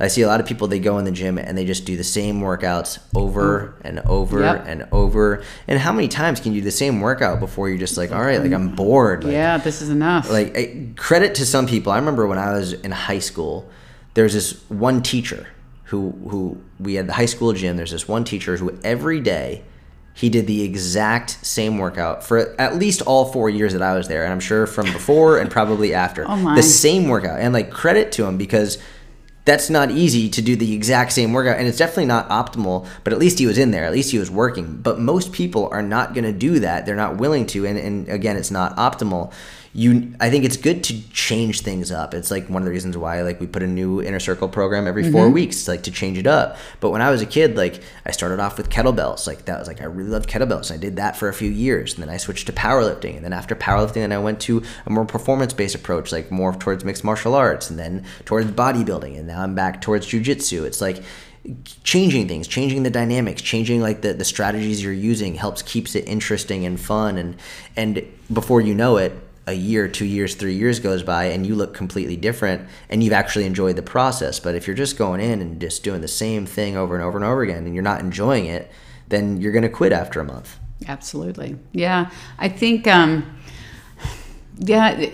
[0.00, 1.96] I see a lot of people they go in the gym and they just do
[1.96, 4.64] the same workouts over and over yep.
[4.66, 5.44] and over.
[5.68, 8.20] And how many times can you do the same workout before you're just like, all
[8.20, 9.22] right, like I'm bored.
[9.22, 10.28] Like, yeah, this is enough.
[10.28, 11.92] Like credit to some people.
[11.92, 13.70] I remember when I was in high school
[14.14, 15.48] there's this one teacher
[15.84, 17.76] who who we had the high school gym.
[17.76, 19.62] There's this one teacher who every day
[20.14, 24.08] he did the exact same workout for at least all four years that I was
[24.08, 27.40] there, and I'm sure from before and probably after oh the same workout.
[27.40, 28.78] And like credit to him because
[29.44, 31.58] that's not easy to do the exact same workout.
[31.58, 33.84] And it's definitely not optimal but at least he was in there.
[33.84, 34.78] At least he was working.
[34.78, 36.86] But most people are not going to do that.
[36.86, 37.66] They're not willing to.
[37.66, 39.32] And, and again it's not optimal
[39.76, 42.14] you i think it's good to change things up.
[42.14, 44.86] It's like one of the reasons why like we put a new inner circle program
[44.86, 45.34] every 4 mm-hmm.
[45.34, 46.56] weeks like to change it up.
[46.78, 49.26] But when i was a kid like i started off with kettlebells.
[49.26, 51.94] Like that was like i really loved kettlebells i did that for a few years
[51.94, 54.90] and then i switched to powerlifting and then after powerlifting then i went to a
[54.90, 59.26] more performance based approach like more towards mixed martial arts and then towards bodybuilding and
[59.26, 61.02] now i'm back towards jujitsu it's like
[61.82, 66.06] changing things changing the dynamics changing like the, the strategies you're using helps keeps it
[66.06, 67.36] interesting and fun and
[67.76, 69.12] and before you know it
[69.46, 73.12] a year, two years, three years goes by and you look completely different and you've
[73.12, 74.40] actually enjoyed the process.
[74.40, 77.18] But if you're just going in and just doing the same thing over and over
[77.18, 78.70] and over again and you're not enjoying it,
[79.08, 80.58] then you're going to quit after a month.
[80.88, 81.56] Absolutely.
[81.72, 82.10] Yeah.
[82.38, 83.38] I think, um,
[84.58, 85.06] yeah,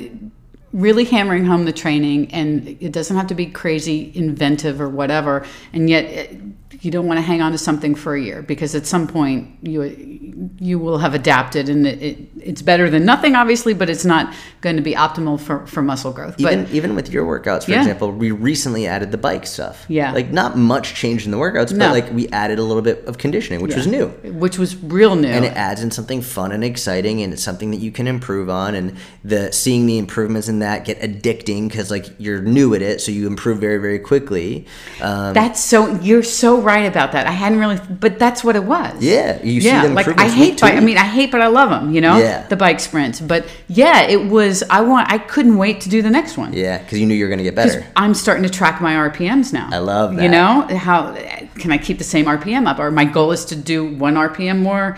[0.73, 5.45] really hammering home the training and it doesn't have to be crazy inventive or whatever.
[5.73, 6.41] And yet, it,
[6.81, 9.49] you don't want to hang on to something for a year because at some point
[9.63, 14.05] you you will have adapted and it, it it's better than nothing, obviously, but it's
[14.07, 16.41] not going to be optimal for, for muscle growth.
[16.41, 17.81] Even but even with your workouts, for Yeah.
[17.81, 19.85] example, we recently added the bike stuff.
[19.89, 20.13] Yeah.
[20.13, 21.89] Like not much change in the workouts, No.
[21.89, 24.09] but like we added a little bit of conditioning, which was new.
[24.25, 25.29] which was real new.
[25.29, 28.49] And it adds in something fun and exciting, and it's something that you can improve
[28.49, 28.75] on.
[28.75, 33.03] And the seeing the improvements in that get addicting because like you're new at it,
[33.03, 34.67] so you improve very very quickly.
[35.03, 37.27] Um, that's so you're so right about that.
[37.27, 39.03] I hadn't really, but that's what it was.
[39.03, 40.75] yeah, you yeah, see the like I hate to bike.
[40.75, 41.95] I mean, I hate, but I love them.
[41.95, 42.47] You know, Yeah.
[42.47, 43.21] the bike sprints.
[43.21, 44.63] But yeah, it was.
[44.71, 45.11] I want.
[45.13, 46.53] I couldn't wait to do the next one.
[46.53, 47.85] yeah, because you knew you were gonna get better.
[47.97, 49.69] I'm starting to track my RPMs now.
[49.73, 51.15] I love You know how
[51.57, 52.79] can I keep the same RPM up?
[52.79, 54.97] Or my goal is to do one RPM more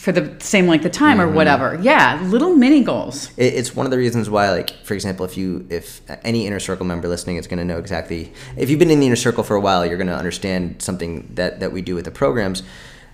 [0.00, 1.28] for the same length of time, Mm-hmm.
[1.30, 1.78] or whatever.
[1.82, 3.30] Yeah, little mini goals.
[3.36, 6.86] It's one of the reasons why, like, for example, if you, if any inner circle
[6.86, 9.56] member listening is going to know exactly, if you've been in the inner circle for
[9.56, 12.62] a while, you're going to understand something that that we do with the programs.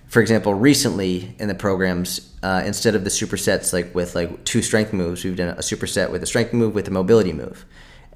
[0.07, 4.61] For example, recently in the programs, uh, instead of the supersets like with like two
[4.61, 7.65] strength moves, we've done a superset with a strength move with a mobility move.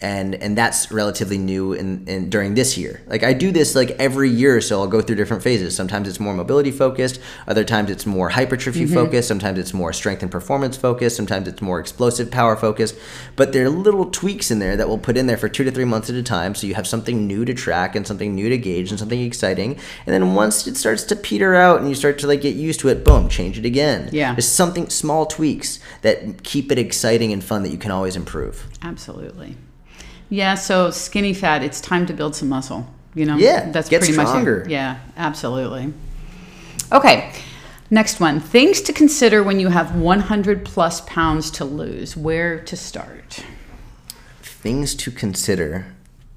[0.01, 3.01] And, and that's relatively new in, in during this year.
[3.07, 5.75] Like I do this like every year, or so I'll go through different phases.
[5.75, 8.93] Sometimes it's more mobility focused, other times it's more hypertrophy mm-hmm.
[8.93, 12.95] focused, sometimes it's more strength and performance focused, sometimes it's more explosive power focused.
[13.35, 15.71] But there are little tweaks in there that we'll put in there for two to
[15.71, 18.49] three months at a time, so you have something new to track and something new
[18.49, 19.77] to gauge and something exciting.
[20.05, 22.79] And then once it starts to peter out and you start to like get used
[22.81, 24.09] to it, boom, change it again.
[24.11, 24.33] Yeah.
[24.33, 28.67] there's something small tweaks that keep it exciting and fun that you can always improve.
[28.81, 29.55] Absolutely.
[30.31, 30.55] Yeah.
[30.55, 31.61] So skinny fat.
[31.63, 32.87] It's time to build some muscle.
[33.13, 33.37] You know.
[33.37, 34.59] Yeah, That's get pretty stronger.
[34.59, 34.67] much.
[34.67, 34.71] It.
[34.71, 34.97] Yeah.
[35.17, 35.93] Absolutely.
[36.91, 37.31] Okay.
[37.89, 38.39] Next one.
[38.39, 42.17] Things to consider when you have 100 plus pounds to lose.
[42.17, 43.43] Where to start?
[44.61, 45.87] things to consider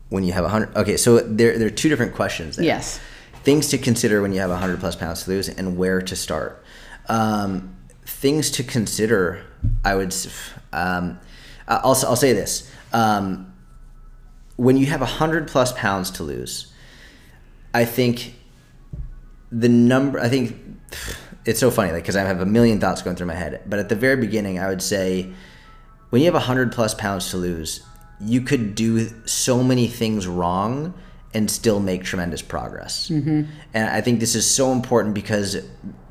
[0.09, 0.75] when you have a hundred.
[0.77, 2.57] Okay, so there there are two different questions.
[2.57, 2.65] There.
[2.65, 2.99] Yes.
[3.43, 6.17] Things to consider when you have a hundred plus pounds to lose, and where to
[6.17, 6.65] start.
[7.09, 7.77] Um,
[8.07, 9.45] things to consider.
[9.85, 10.15] I would.
[10.73, 11.19] Um,
[11.69, 12.71] I'll I'll say this.
[12.93, 13.53] Um,
[14.57, 16.73] when you have a hundred plus pounds to lose,
[17.73, 18.35] I think
[19.51, 20.21] the number.
[20.21, 20.57] I think
[21.45, 23.63] it's so funny, like because I have a million thoughts going through my head.
[23.67, 25.33] But at the very beginning, I would say
[26.11, 27.85] when you have 100 plus pounds to lose,
[28.21, 30.95] you could do so many things wrong
[31.35, 33.11] and still make tremendous progress.
[33.11, 33.51] Mm-hmm.
[33.75, 35.57] And I think this is so important because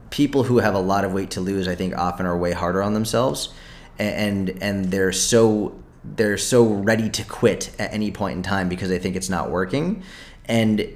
[0.09, 2.83] people who have a lot of weight to lose, I think, often are way harder
[2.83, 3.49] on themselves,
[3.97, 8.89] and and they're so they're so ready to quit at any point in time because
[8.89, 10.03] they think it's not working.
[10.45, 10.87] And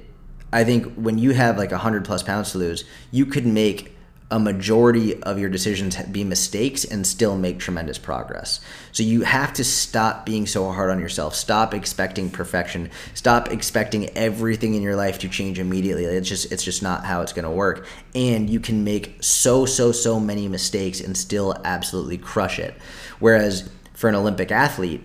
[0.52, 3.94] I think when you have like 100 plus pounds to lose, you could make
[4.30, 8.60] a majority of your decisions be mistakes and still make tremendous progress.
[8.92, 11.34] So you have to stop being so hard on yourself.
[11.34, 12.90] Stop expecting perfection.
[13.14, 16.04] Stop expecting everything in your life to change immediately.
[16.04, 17.86] It's just it's just not how it's going to work.
[18.14, 22.74] And you can make so so so many mistakes and still absolutely crush it.
[23.20, 25.02] Whereas for an Olympic athlete,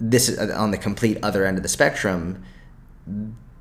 [0.00, 2.42] this is uh, on the complete other end of the spectrum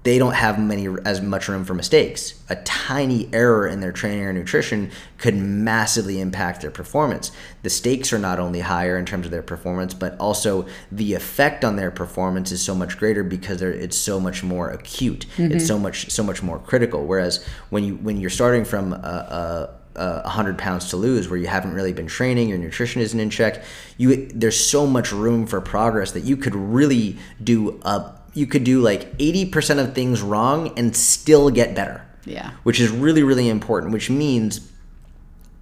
[0.03, 2.41] they don't have many as much room for mistakes.
[2.49, 7.33] A tiny error in their training or nutrition could massively impact their performance.
[7.63, 11.65] The stakes are not only higher in terms of their performance, but also the effect
[11.65, 15.25] on their performance is so much greater because they're, it's so much more acute.
[15.37, 17.05] It's so much so much more critical.
[17.05, 21.37] Whereas when you when you're starting from a, a uh, 100 pounds to lose where
[21.39, 23.63] you haven't really been training your nutrition isn't in check
[23.97, 28.63] you there's so much room for progress that you could really do a you could
[28.63, 32.51] do like 80% of things wrong and still get better Yeah.
[32.63, 34.61] which is really really important which means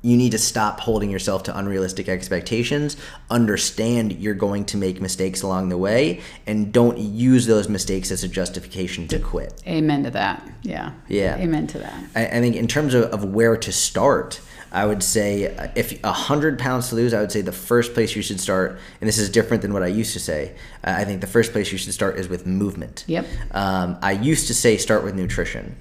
[0.02, 2.98] you need to stop holding yourself to unrealistic expectations
[3.30, 8.24] understand you're going to make mistakes along the way and don't use those mistakes as
[8.24, 10.48] a justification to quit Amen to that.
[10.62, 10.94] Yeah.
[11.08, 11.36] Yeah.
[11.38, 12.04] Amen to that.
[12.16, 14.40] I, I think in terms of, of where to start,
[14.72, 17.94] I would say uh, if a hundred pounds to lose, I would say the first
[17.94, 20.56] place you should start, and this is different than what I used to say.
[20.84, 23.06] Uh, I think the first place you should start is with movement.
[23.08, 23.26] Yep.
[23.52, 25.76] Um, I used to say start with nutrition.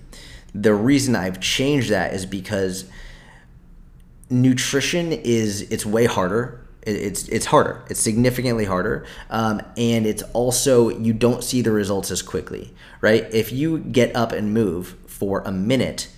[0.55, 2.89] The reason I've changed that is because
[4.31, 6.63] nutrition is it's way harder.
[6.83, 7.83] It's it's harder.
[7.91, 13.27] It's significantly harder, um, and it's also you don't see the results as quickly, right?
[13.33, 16.09] If you get up and move for a minute,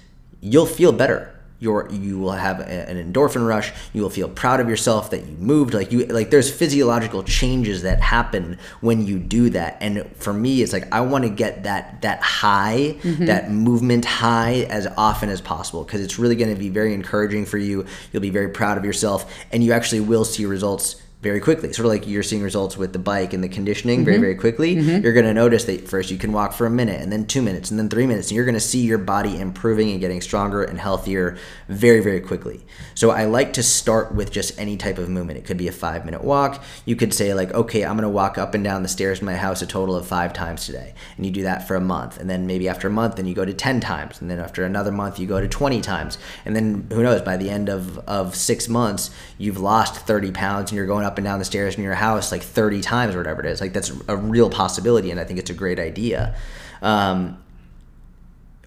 [0.43, 1.38] you'll feel better.
[1.61, 3.73] You're, you will have a- an endorphin rush.
[3.93, 5.75] You will feel proud of yourself that you moved.
[5.75, 9.77] Like you, like there's physiological changes that happen when you do that.
[9.81, 13.27] And for me, it's like I want to get that that high, mm-hmm.
[13.27, 17.45] that movement high, as often as possible because it's really going to be very encouraging
[17.45, 17.87] for you.
[18.13, 21.73] You'll be very proud of yourself, and you actually will see results very quickly.
[21.73, 24.23] Sort of like you're seeing results with the bike and the conditioning very, mm-hmm.
[24.23, 24.77] very quickly.
[24.77, 25.03] Mm-hmm.
[25.03, 27.43] You're going to notice that first you can walk for a minute and then two
[27.43, 28.29] minutes and then three minutes.
[28.29, 31.37] And you're going to see your body improving and getting stronger and healthier
[31.69, 32.65] very, very quickly.
[32.95, 35.39] So I like to start with just any type of movement.
[35.39, 36.63] It could be a five minute walk.
[36.85, 39.27] You could say, like, okay, I'm going to walk up and down the stairs in
[39.27, 40.95] my house a total of five times today.
[41.17, 42.19] And you do that for a month.
[42.19, 44.21] And then maybe after a month, then you go to 10 times.
[44.21, 46.17] And then after another month, you go to 20 times.
[46.45, 50.71] And then who knows, by the end of, of six months, you've lost 30 pounds
[50.71, 53.19] and you're going up and down the stairs in your house like 30 times or
[53.19, 53.61] whatever it is.
[53.61, 56.37] Like that's a real possibility, and I think it's a great idea.
[56.83, 57.43] Um,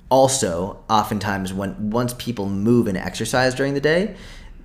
[0.10, 4.16] also, oftentimes when once people move and exercise during the day,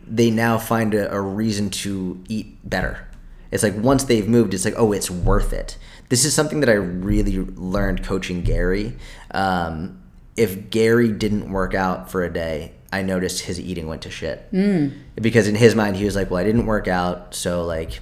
[0.07, 3.07] they now find a, a reason to eat better.
[3.53, 5.77] It's like once they've moved, it's like oh, it's worth it.
[6.09, 8.97] This is something that I really learned coaching Gary.
[9.33, 10.03] Um,
[10.37, 14.51] if Gary didn't work out for a day, I noticed his eating went to shit.
[14.53, 14.93] Mm.
[15.17, 18.01] Because in his mind, he was like, well, I didn't work out, so like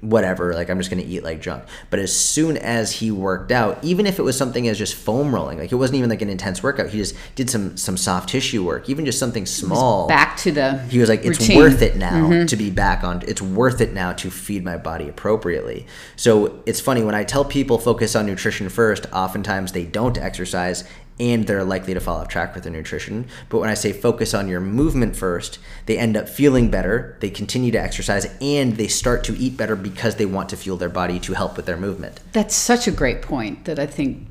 [0.00, 1.64] whatever, like I'm just gonna eat like junk.
[1.90, 5.34] But as soon as he worked out, even if it was something as just foam
[5.34, 8.28] rolling, like it wasn't even like an intense workout, he just did some some soft
[8.28, 10.06] tissue work, even just something small.
[10.06, 11.58] Back to the he was like, it's routine.
[11.58, 12.46] worth it now mm-hmm.
[12.46, 13.22] to be back on.
[13.26, 15.86] It's worth it now to feed my body appropriately.
[16.16, 19.06] So it's funny when I tell people focus on nutrition first.
[19.12, 20.84] Oftentimes they don't exercise
[21.20, 23.26] and they're likely to fall off track with their nutrition.
[23.48, 27.30] But when I say focus on your movement first, they end up feeling better, they
[27.30, 30.88] continue to exercise, and they start to eat better because they want to fuel their
[30.88, 32.20] body to help with their movement.
[32.32, 34.26] That's such a great point that I think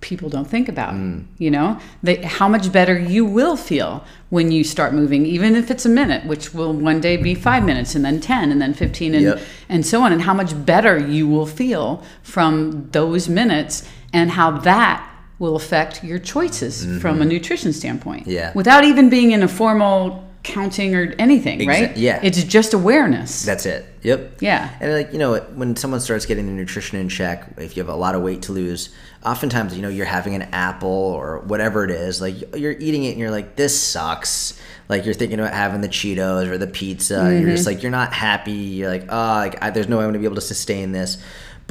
[0.00, 0.94] people don't think about.
[0.94, 1.24] Mm.
[1.38, 5.70] You know, they, how much better you will feel when you start moving, even if
[5.70, 8.74] it's a minute, which will one day be five minutes, and then 10, and then
[8.74, 9.40] 15, and, yep.
[9.68, 14.50] and so on, and how much better you will feel from those minutes, and how
[14.50, 15.08] that
[15.42, 17.00] will affect your choices mm-hmm.
[17.00, 18.28] from a nutrition standpoint.
[18.28, 18.52] Yeah.
[18.54, 21.96] Without even being in a formal counting or anything, Exa- right?
[21.96, 22.20] Yeah.
[22.22, 23.42] It's just awareness.
[23.42, 23.84] That's it.
[24.02, 24.40] Yep.
[24.40, 24.70] Yeah.
[24.80, 27.92] And like, you know, when someone starts getting the nutrition in check, if you have
[27.92, 28.90] a lot of weight to lose,
[29.24, 33.10] oftentimes, you know, you're having an apple or whatever it is, like you're eating it
[33.10, 34.58] and you're like, this sucks.
[34.88, 37.14] Like you're thinking about having the Cheetos or the pizza.
[37.14, 37.40] Mm-hmm.
[37.40, 38.52] You're just like, you're not happy.
[38.52, 40.92] You're like, oh, like, I, there's no way I'm going to be able to sustain
[40.92, 41.18] this.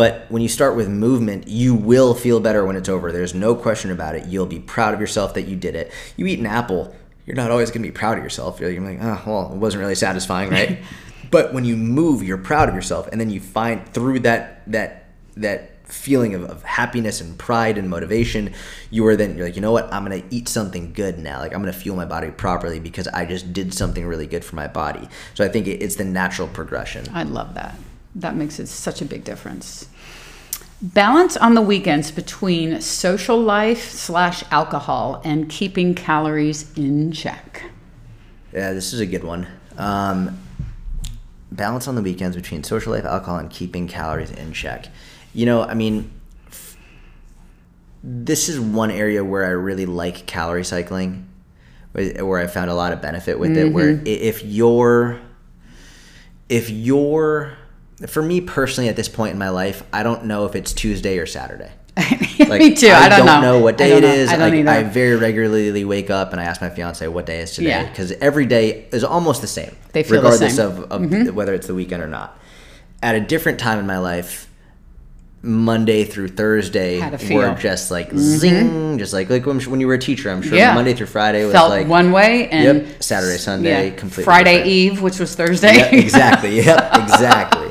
[0.01, 3.11] But when you start with movement, you will feel better when it's over.
[3.11, 4.25] There's no question about it.
[4.25, 5.91] You'll be proud of yourself that you did it.
[6.17, 6.95] You eat an apple,
[7.27, 8.59] you're not always going to be proud of yourself.
[8.59, 10.79] You're like, oh, well, it wasn't really satisfying, right?
[11.29, 15.05] but when you move, you're proud of yourself, and then you find through that that
[15.37, 18.55] that feeling of, of happiness and pride and motivation,
[18.89, 19.93] you are then you're like, you know what?
[19.93, 21.37] I'm gonna eat something good now.
[21.41, 24.55] Like I'm gonna fuel my body properly because I just did something really good for
[24.55, 25.07] my body.
[25.35, 27.05] So I think it, it's the natural progression.
[27.13, 27.75] I love that
[28.15, 29.87] that makes it such a big difference.
[30.81, 37.63] Balance on the weekends between social life slash alcohol and keeping calories in check.
[38.51, 39.47] Yeah, this is a good one.
[39.77, 40.39] Um,
[41.51, 44.87] balance on the weekends between social life, alcohol, and keeping calories in check.
[45.33, 46.11] You know, I mean,
[46.47, 46.77] f-
[48.03, 51.29] this is one area where I really like calorie cycling,
[51.93, 53.67] where I found a lot of benefit with mm-hmm.
[53.67, 53.73] it.
[53.73, 54.07] Where mm-hmm.
[54.07, 55.21] if you're,
[56.49, 57.55] if you're
[58.07, 61.17] for me personally at this point in my life, I don't know if it's Tuesday
[61.17, 61.71] or Saturday.
[62.41, 62.87] Like, me too.
[62.87, 63.57] I, I don't, don't know.
[63.57, 63.59] know.
[63.59, 64.29] what day it is.
[64.29, 67.53] I, like, I, very regularly wake up and I ask my fiance what day is
[67.53, 68.17] today because yeah.
[68.19, 71.35] every day is almost the same, they feel regardless the of, of mm-hmm.
[71.35, 72.37] whether it's the weekend or not.
[73.03, 74.51] At a different time in my life,
[75.43, 76.99] Monday through Thursday
[77.33, 78.17] were just like mm-hmm.
[78.17, 80.29] zing, just like like when, you were a teacher.
[80.29, 80.75] I'm sure yeah.
[80.75, 83.95] Monday through Friday was felt like one way, and yep, Saturday, Sunday, yeah.
[83.95, 84.71] completely Friday different.
[84.71, 85.77] Eve, which was Thursday.
[85.77, 86.57] Yep, exactly.
[86.57, 87.67] yep, exactly.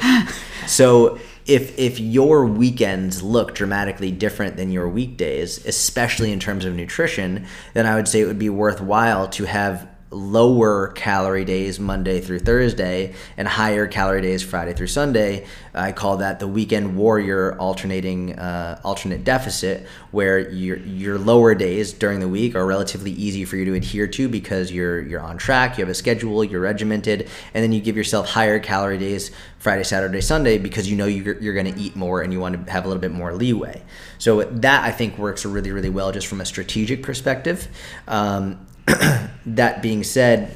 [0.70, 6.74] So if if your weekends look dramatically different than your weekdays, especially in terms of
[6.74, 12.20] nutrition, then I would say it would be worthwhile to have lower calorie days Monday
[12.20, 15.46] through Thursday and higher calorie days Friday through Sunday.
[15.72, 21.92] I call that the weekend warrior alternating uh, alternate deficit, where your your lower days
[21.92, 25.38] during the week are relatively easy for you to adhere to because you're you're on
[25.38, 29.30] track, you have a schedule, you're regimented, and then you give yourself higher calorie days
[29.58, 32.66] Friday, Saturday, Sunday because you know you're, you're going to eat more and you want
[32.66, 33.82] to have a little bit more leeway.
[34.18, 37.68] So that I think works really really well just from a strategic perspective.
[38.08, 38.66] Um,
[39.46, 40.54] that being said,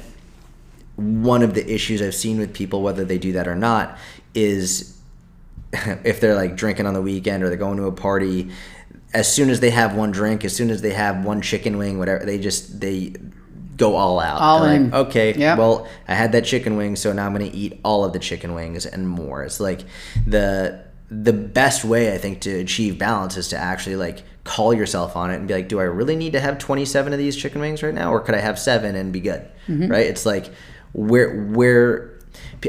[0.95, 3.97] one of the issues I've seen with people, whether they do that or not,
[4.33, 4.97] is
[5.73, 8.49] if they're like drinking on the weekend or they're going to a party,
[9.13, 11.97] as soon as they have one drink, as soon as they have one chicken wing,
[11.97, 13.13] whatever, they just they
[13.77, 14.41] go all out.
[14.41, 14.91] All in.
[14.91, 15.57] Like, okay, yep.
[15.57, 18.19] well, I had that chicken wing, so now I'm going to eat all of the
[18.19, 19.43] chicken wings and more.
[19.43, 19.81] It's like
[20.25, 25.15] the the best way I think to achieve balance is to actually like call yourself
[25.15, 27.61] on it and be like, do I really need to have 27 of these chicken
[27.61, 29.47] wings right now, or could I have seven and be good?
[29.67, 29.87] Mm-hmm.
[29.87, 30.05] Right?
[30.05, 30.51] It's like
[30.93, 32.15] where where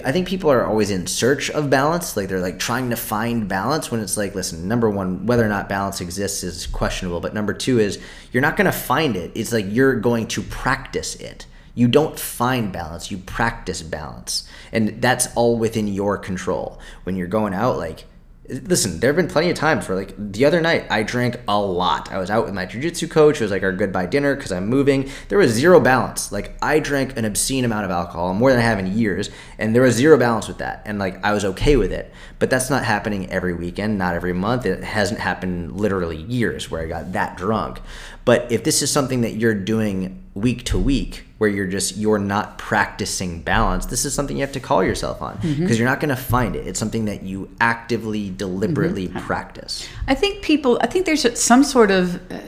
[0.04, 2.16] I think people are always in search of balance.
[2.16, 5.48] Like they're like trying to find balance when it's like, listen, number one, whether or
[5.48, 7.20] not balance exists is questionable.
[7.20, 7.98] But number two is
[8.32, 9.32] you're not going to find it.
[9.34, 11.46] It's like you're going to practice it.
[11.74, 14.48] You don't find balance, you practice balance.
[14.72, 16.80] And that's all within your control.
[17.04, 18.06] When you're going out, like,
[18.48, 21.58] listen, there have been plenty of times where, like, the other night I drank a
[21.58, 22.12] lot.
[22.12, 23.40] I was out with my jujitsu coach.
[23.40, 25.10] It was like our goodbye dinner because I'm moving.
[25.28, 26.32] There was zero balance.
[26.32, 29.74] Like, I drank an obscene amount of alcohol, more than I have in years, and
[29.74, 30.82] there was zero balance with that.
[30.84, 32.12] And, like, I was okay with it.
[32.38, 34.66] But that's not happening every weekend, not every month.
[34.66, 37.80] It hasn't happened literally years where I got that drunk.
[38.24, 42.18] But if this is something that you're doing week to week, where you're just you're
[42.18, 45.72] not practicing balance this is something you have to call yourself on because mm-hmm.
[45.74, 49.18] you're not going to find it it's something that you actively deliberately mm-hmm.
[49.18, 52.40] practice i think people i think there's some sort of uh,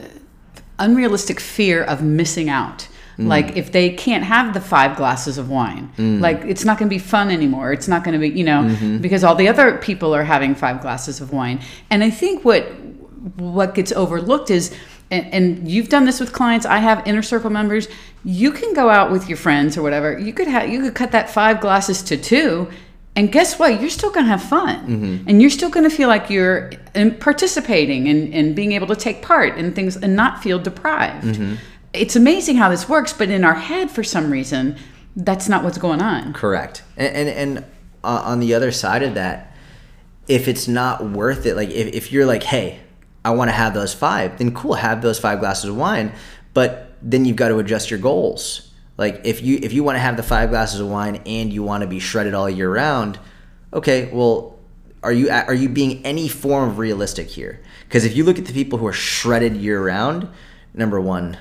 [0.79, 2.87] unrealistic fear of missing out
[3.17, 3.27] mm.
[3.27, 6.19] like if they can't have the five glasses of wine mm.
[6.19, 8.63] like it's not going to be fun anymore it's not going to be you know
[8.63, 8.97] mm-hmm.
[8.99, 12.63] because all the other people are having five glasses of wine and i think what
[13.35, 14.73] what gets overlooked is
[15.11, 16.65] and, and, you've done this with clients.
[16.65, 17.87] I have inner circle members.
[18.23, 20.17] You can go out with your friends or whatever.
[20.17, 22.69] You could have you could cut that five glasses to two.
[23.15, 23.81] And guess what?
[23.81, 24.75] You're still going to have fun.
[24.87, 25.29] Mm-hmm.
[25.29, 26.71] and you're still going to feel like you're
[27.19, 31.25] participating and, and being able to take part in things and not feel deprived.
[31.25, 31.55] Mm-hmm.
[31.93, 34.77] it's amazing how this works but in our head for some reason
[35.15, 36.33] that's not what's going on.
[36.33, 36.83] Correct.
[36.97, 37.65] And and, and
[38.03, 39.55] uh, on the other side of that
[40.27, 42.79] if it's not worth it like if, if you're like hey
[43.29, 46.13] I want to have those five, then cool, have those five glasses of wine.
[46.55, 48.71] But then you've got to adjust your goals.
[48.97, 51.61] Like if you if you want to have the five glasses of wine and you
[51.61, 53.19] want to be shredded all year round,
[53.71, 54.57] okay, well,
[55.03, 57.61] are you are you being any form of realistic here?
[57.87, 60.27] Because if you look at the people who are shredded year round,
[60.73, 61.37] number one,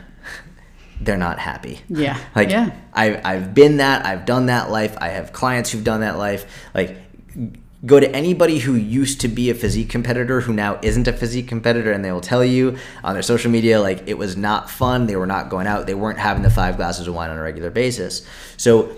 [1.01, 1.81] they're not happy.
[1.89, 2.19] Yeah.
[2.37, 2.77] like yeah.
[2.93, 4.05] I've I've been that.
[4.05, 4.95] I've done that life.
[5.01, 6.69] I have clients who've done that life.
[6.75, 6.99] Like
[7.87, 11.47] go to anybody who used to be a physique competitor who now isn't a physique
[11.47, 15.07] competitor and they will tell you on their social media like it was not fun
[15.07, 17.43] they were not going out they weren't having the five glasses of wine on a
[17.43, 18.27] regular basis.
[18.57, 18.97] So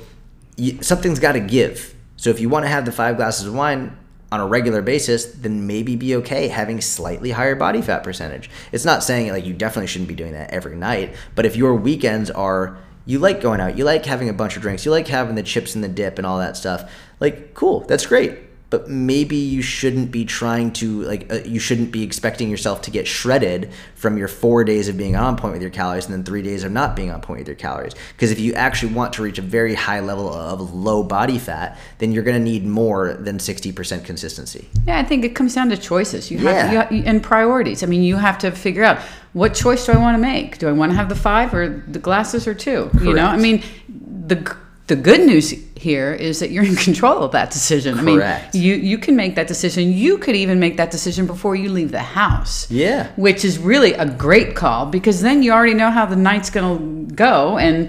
[0.56, 1.94] you, something's got to give.
[2.16, 3.96] So if you want to have the five glasses of wine
[4.32, 8.48] on a regular basis then maybe be okay having slightly higher body fat percentage.
[8.72, 11.74] It's not saying like you definitely shouldn't be doing that every night but if your
[11.74, 15.08] weekends are you like going out you like having a bunch of drinks you like
[15.08, 18.88] having the chips and the dip and all that stuff like cool that's great but
[18.88, 23.06] maybe you shouldn't be trying to like uh, you shouldn't be expecting yourself to get
[23.06, 26.40] shredded from your four days of being on point with your calories and then three
[26.40, 27.94] days of not being on point with your calories.
[28.12, 31.78] Because if you actually want to reach a very high level of low body fat
[31.98, 34.68] then you're going to need more than 60% consistency.
[34.86, 36.30] Yeah i think it comes down to choices.
[36.30, 36.90] You have, yeah.
[36.90, 37.82] you have and priorities.
[37.82, 38.98] I mean you have to figure out
[39.32, 40.58] what choice do i want to make?
[40.58, 42.88] Do i want to have the five or the glasses or two?
[42.90, 43.04] Correct.
[43.04, 44.56] you know i mean the
[44.90, 47.96] the good news here is that you're in control of that decision.
[47.96, 48.54] Correct.
[48.54, 49.92] I mean, you you can make that decision.
[49.92, 52.68] You could even make that decision before you leave the house.
[52.70, 53.10] Yeah.
[53.14, 57.06] Which is really a great call because then you already know how the night's going
[57.08, 57.88] to go and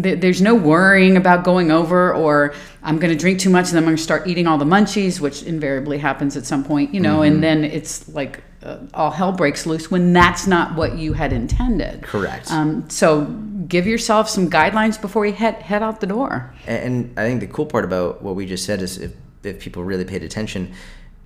[0.00, 3.76] th- there's no worrying about going over or I'm going to drink too much and
[3.76, 6.92] then I'm going to start eating all the munchies, which invariably happens at some point,
[6.92, 7.34] you know, mm-hmm.
[7.34, 11.32] and then it's like uh, all hell breaks loose when that's not what you had
[11.32, 12.02] intended.
[12.02, 12.50] Correct.
[12.50, 13.24] Um, so
[13.68, 16.54] give yourself some guidelines before you head head out the door.
[16.66, 19.82] And I think the cool part about what we just said is if if people
[19.84, 20.72] really paid attention,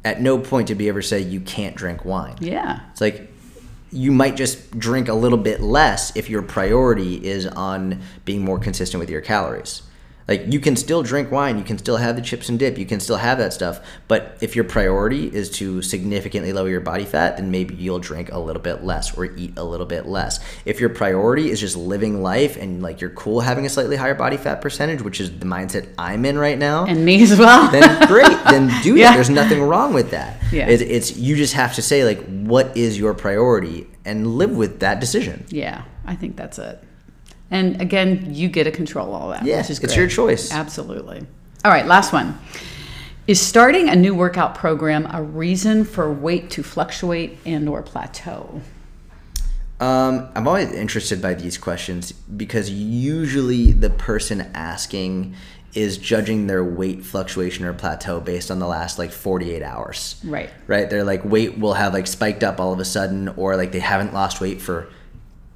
[0.04, 2.36] at no point did we ever say you can't drink wine.
[2.40, 2.80] Yeah.
[2.92, 3.30] It's like
[3.92, 8.58] you might just drink a little bit less if your priority is on being more
[8.58, 9.82] consistent with your calories.
[10.28, 12.86] Like you can still drink wine, you can still have the chips and dip, you
[12.86, 13.80] can still have that stuff.
[14.08, 18.32] But if your priority is to significantly lower your body fat, then maybe you'll drink
[18.32, 20.40] a little bit less or eat a little bit less.
[20.64, 24.14] If your priority is just living life and like you're cool having a slightly higher
[24.14, 27.70] body fat percentage, which is the mindset I'm in right now, and me as well,
[27.70, 29.10] then great, then do yeah.
[29.10, 29.14] that.
[29.14, 30.42] There's nothing wrong with that.
[30.52, 30.68] Yeah.
[30.68, 34.80] It's, it's you just have to say like what is your priority and live with
[34.80, 35.44] that decision.
[35.48, 36.82] Yeah, I think that's it.
[37.50, 39.44] And again, you get to control all that.
[39.44, 39.96] Yeah, it's great.
[39.96, 40.52] your choice.
[40.52, 41.24] Absolutely.
[41.64, 42.38] All right, last one.
[43.26, 48.60] Is starting a new workout program a reason for weight to fluctuate and or plateau?
[49.80, 55.34] Um, I'm always interested by these questions because usually the person asking
[55.74, 60.20] is judging their weight fluctuation or plateau based on the last like 48 hours.
[60.24, 60.48] Right.
[60.66, 60.88] Right.
[60.88, 63.80] They're like weight will have like spiked up all of a sudden or like they
[63.80, 64.88] haven't lost weight for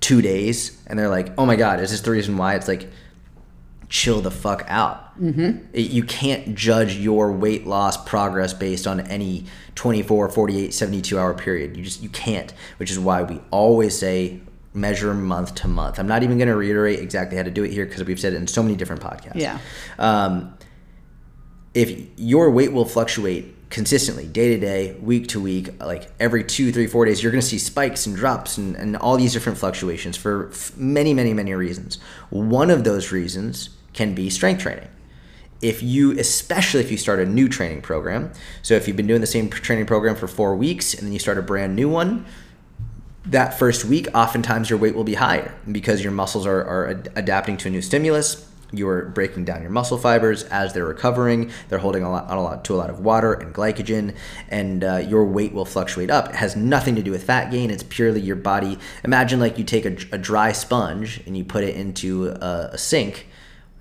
[0.01, 2.55] two days and they're like, oh my God, is this the reason why?
[2.55, 2.91] It's like,
[3.89, 5.21] chill the fuck out.
[5.21, 5.67] Mm-hmm.
[5.73, 11.35] It, you can't judge your weight loss progress based on any 24, 48, 72 hour
[11.35, 11.77] period.
[11.77, 14.41] You just, you can't, which is why we always say
[14.73, 15.99] measure month to month.
[15.99, 18.33] I'm not even going to reiterate exactly how to do it here because we've said
[18.33, 19.35] it in so many different podcasts.
[19.35, 19.59] Yeah.
[19.99, 20.57] Um,
[21.75, 26.73] if your weight will fluctuate consistently day to day week to week like every two
[26.73, 29.57] three four days you're going to see spikes and drops and, and all these different
[29.57, 31.99] fluctuations for many many many reasons.
[32.31, 34.89] One of those reasons can be strength training.
[35.63, 39.21] If you especially if you start a new training program so if you've been doing
[39.21, 42.27] the same training program for four weeks and then you start a brand new one
[43.27, 47.13] that first week oftentimes your weight will be higher because your muscles are, are ad-
[47.15, 51.51] adapting to a new stimulus you're breaking down your muscle fibers as they're recovering.
[51.69, 54.15] They're holding a lot, a lot to a lot of water and glycogen,
[54.49, 56.29] and uh, your weight will fluctuate up.
[56.31, 57.71] It has nothing to do with fat gain.
[57.71, 58.79] It's purely your body.
[59.05, 62.79] Imagine like you take a, a dry sponge and you put it into a, a
[62.79, 63.27] sink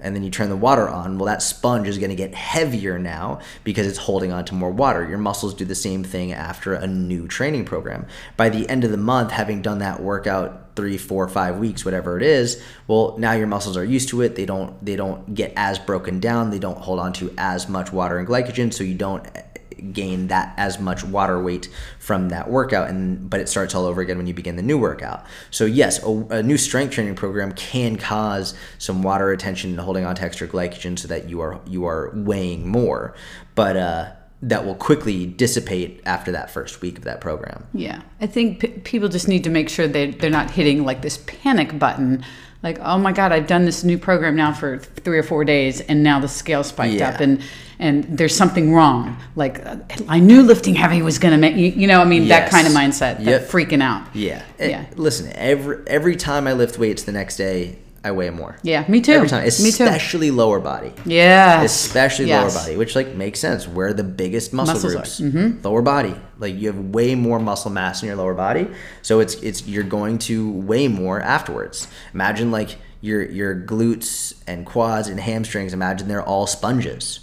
[0.02, 2.97] and then you turn the water on, well, that sponge is going to get heavier
[3.00, 5.08] now because it's holding on to more water.
[5.08, 8.06] Your muscles do the same thing after a new training program.
[8.38, 12.16] By the end of the month, having done that workout three, four, five weeks, whatever
[12.16, 14.36] it is, well, now your muscles are used to it.
[14.36, 16.52] They don't they don't get as broken down.
[16.52, 19.28] They don't hold on to as much water and glycogen, so you don't
[19.82, 21.70] gain that as much water weight
[22.00, 24.78] from that workout and but it starts all over again when you begin the new
[24.78, 29.80] workout so yes a, a, new strength training program can cause some water retention and
[29.80, 33.14] holding on to extra glycogen so that you are you are weighing more
[33.56, 34.12] but uh
[34.42, 37.68] that will quickly dissipate after that first week of that program.
[37.74, 38.02] Yeah.
[38.22, 41.18] I think p- people just need to make sure they, they're not hitting like this
[41.18, 42.24] panic button.
[42.62, 45.80] Like, oh my God, I've done this new program now for three or four days
[45.82, 47.10] and now the scale spiked Yeah.
[47.10, 47.41] up and,
[47.80, 49.16] and there's something wrong.
[49.38, 49.78] Like, uh,
[50.10, 52.68] I knew lifting heavy was going to make you, you know, I mean, that kind
[52.68, 53.26] of mindset, Yep.
[53.26, 54.14] that freaking out.
[54.14, 54.43] Yeah.
[54.60, 54.86] Yeah.
[54.97, 58.58] listen, every every time I lift weights the next day, I weigh more.
[58.64, 59.12] Yeah, me too.
[59.12, 59.84] Every time, Me too.
[59.84, 60.93] especially lower body.
[61.06, 61.62] Yeah.
[61.64, 62.56] especially Yes.
[62.56, 63.68] lower body, which like makes sense.
[63.68, 65.62] Where the biggest muscle Muscles groups, Mm-hmm.
[65.68, 66.16] lower body.
[66.38, 68.68] Like you have way more muscle mass in your lower body,
[69.02, 71.88] so it's it's you're going to weigh more afterwards.
[72.14, 75.74] Imagine like your your glutes and quads and hamstrings.
[75.74, 77.20] Imagine they're all sponges,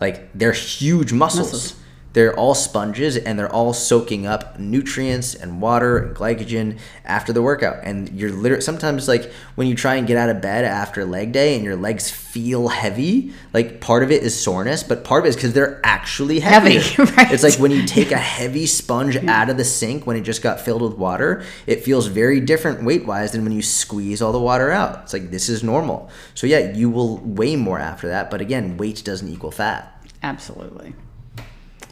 [0.00, 1.52] like they're huge muscles.
[1.52, 1.74] Muscles.
[2.18, 7.42] They're all sponges and they're all soaking up nutrients and water and glycogen after the
[7.42, 7.78] workout.
[7.84, 11.30] And you're literally sometimes like when you try and get out of bed after leg
[11.30, 15.26] day and your legs feel heavy, like part of it is soreness, but part of
[15.26, 16.80] it is because they're actually heavy.
[16.80, 17.30] Heavy, right.
[17.30, 20.42] It's like when you take a heavy sponge out of the sink when it just
[20.42, 24.32] got filled with water, it feels very different weight wise than when you squeeze all
[24.32, 25.04] the water out.
[25.04, 26.10] It's like this is normal.
[26.34, 30.04] So yeah, you will weigh more after that, but again, weight doesn't equal fat.
[30.20, 30.94] Absolutely.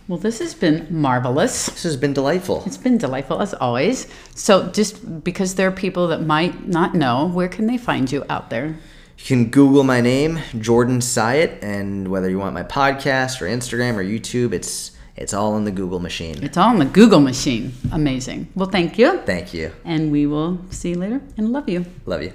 [0.09, 1.67] Well, this has been marvelous.
[1.67, 2.63] This has been delightful.
[2.65, 4.07] It's been delightful as always.
[4.37, 8.25] So, just because there are people that might not know, where can they find you
[8.29, 8.77] out there?
[9.19, 13.95] You can Google my name, Jordan Syatt, and whether you want my podcast or Instagram
[13.95, 16.43] or YouTube, it's it's all in the Google machine.
[16.45, 17.73] It's all in the Google machine.
[17.91, 18.49] Amazing.
[18.55, 19.19] Well, thank you.
[19.23, 19.73] Thank you.
[19.85, 21.87] And we will see you later and love you.
[22.05, 22.33] Love you.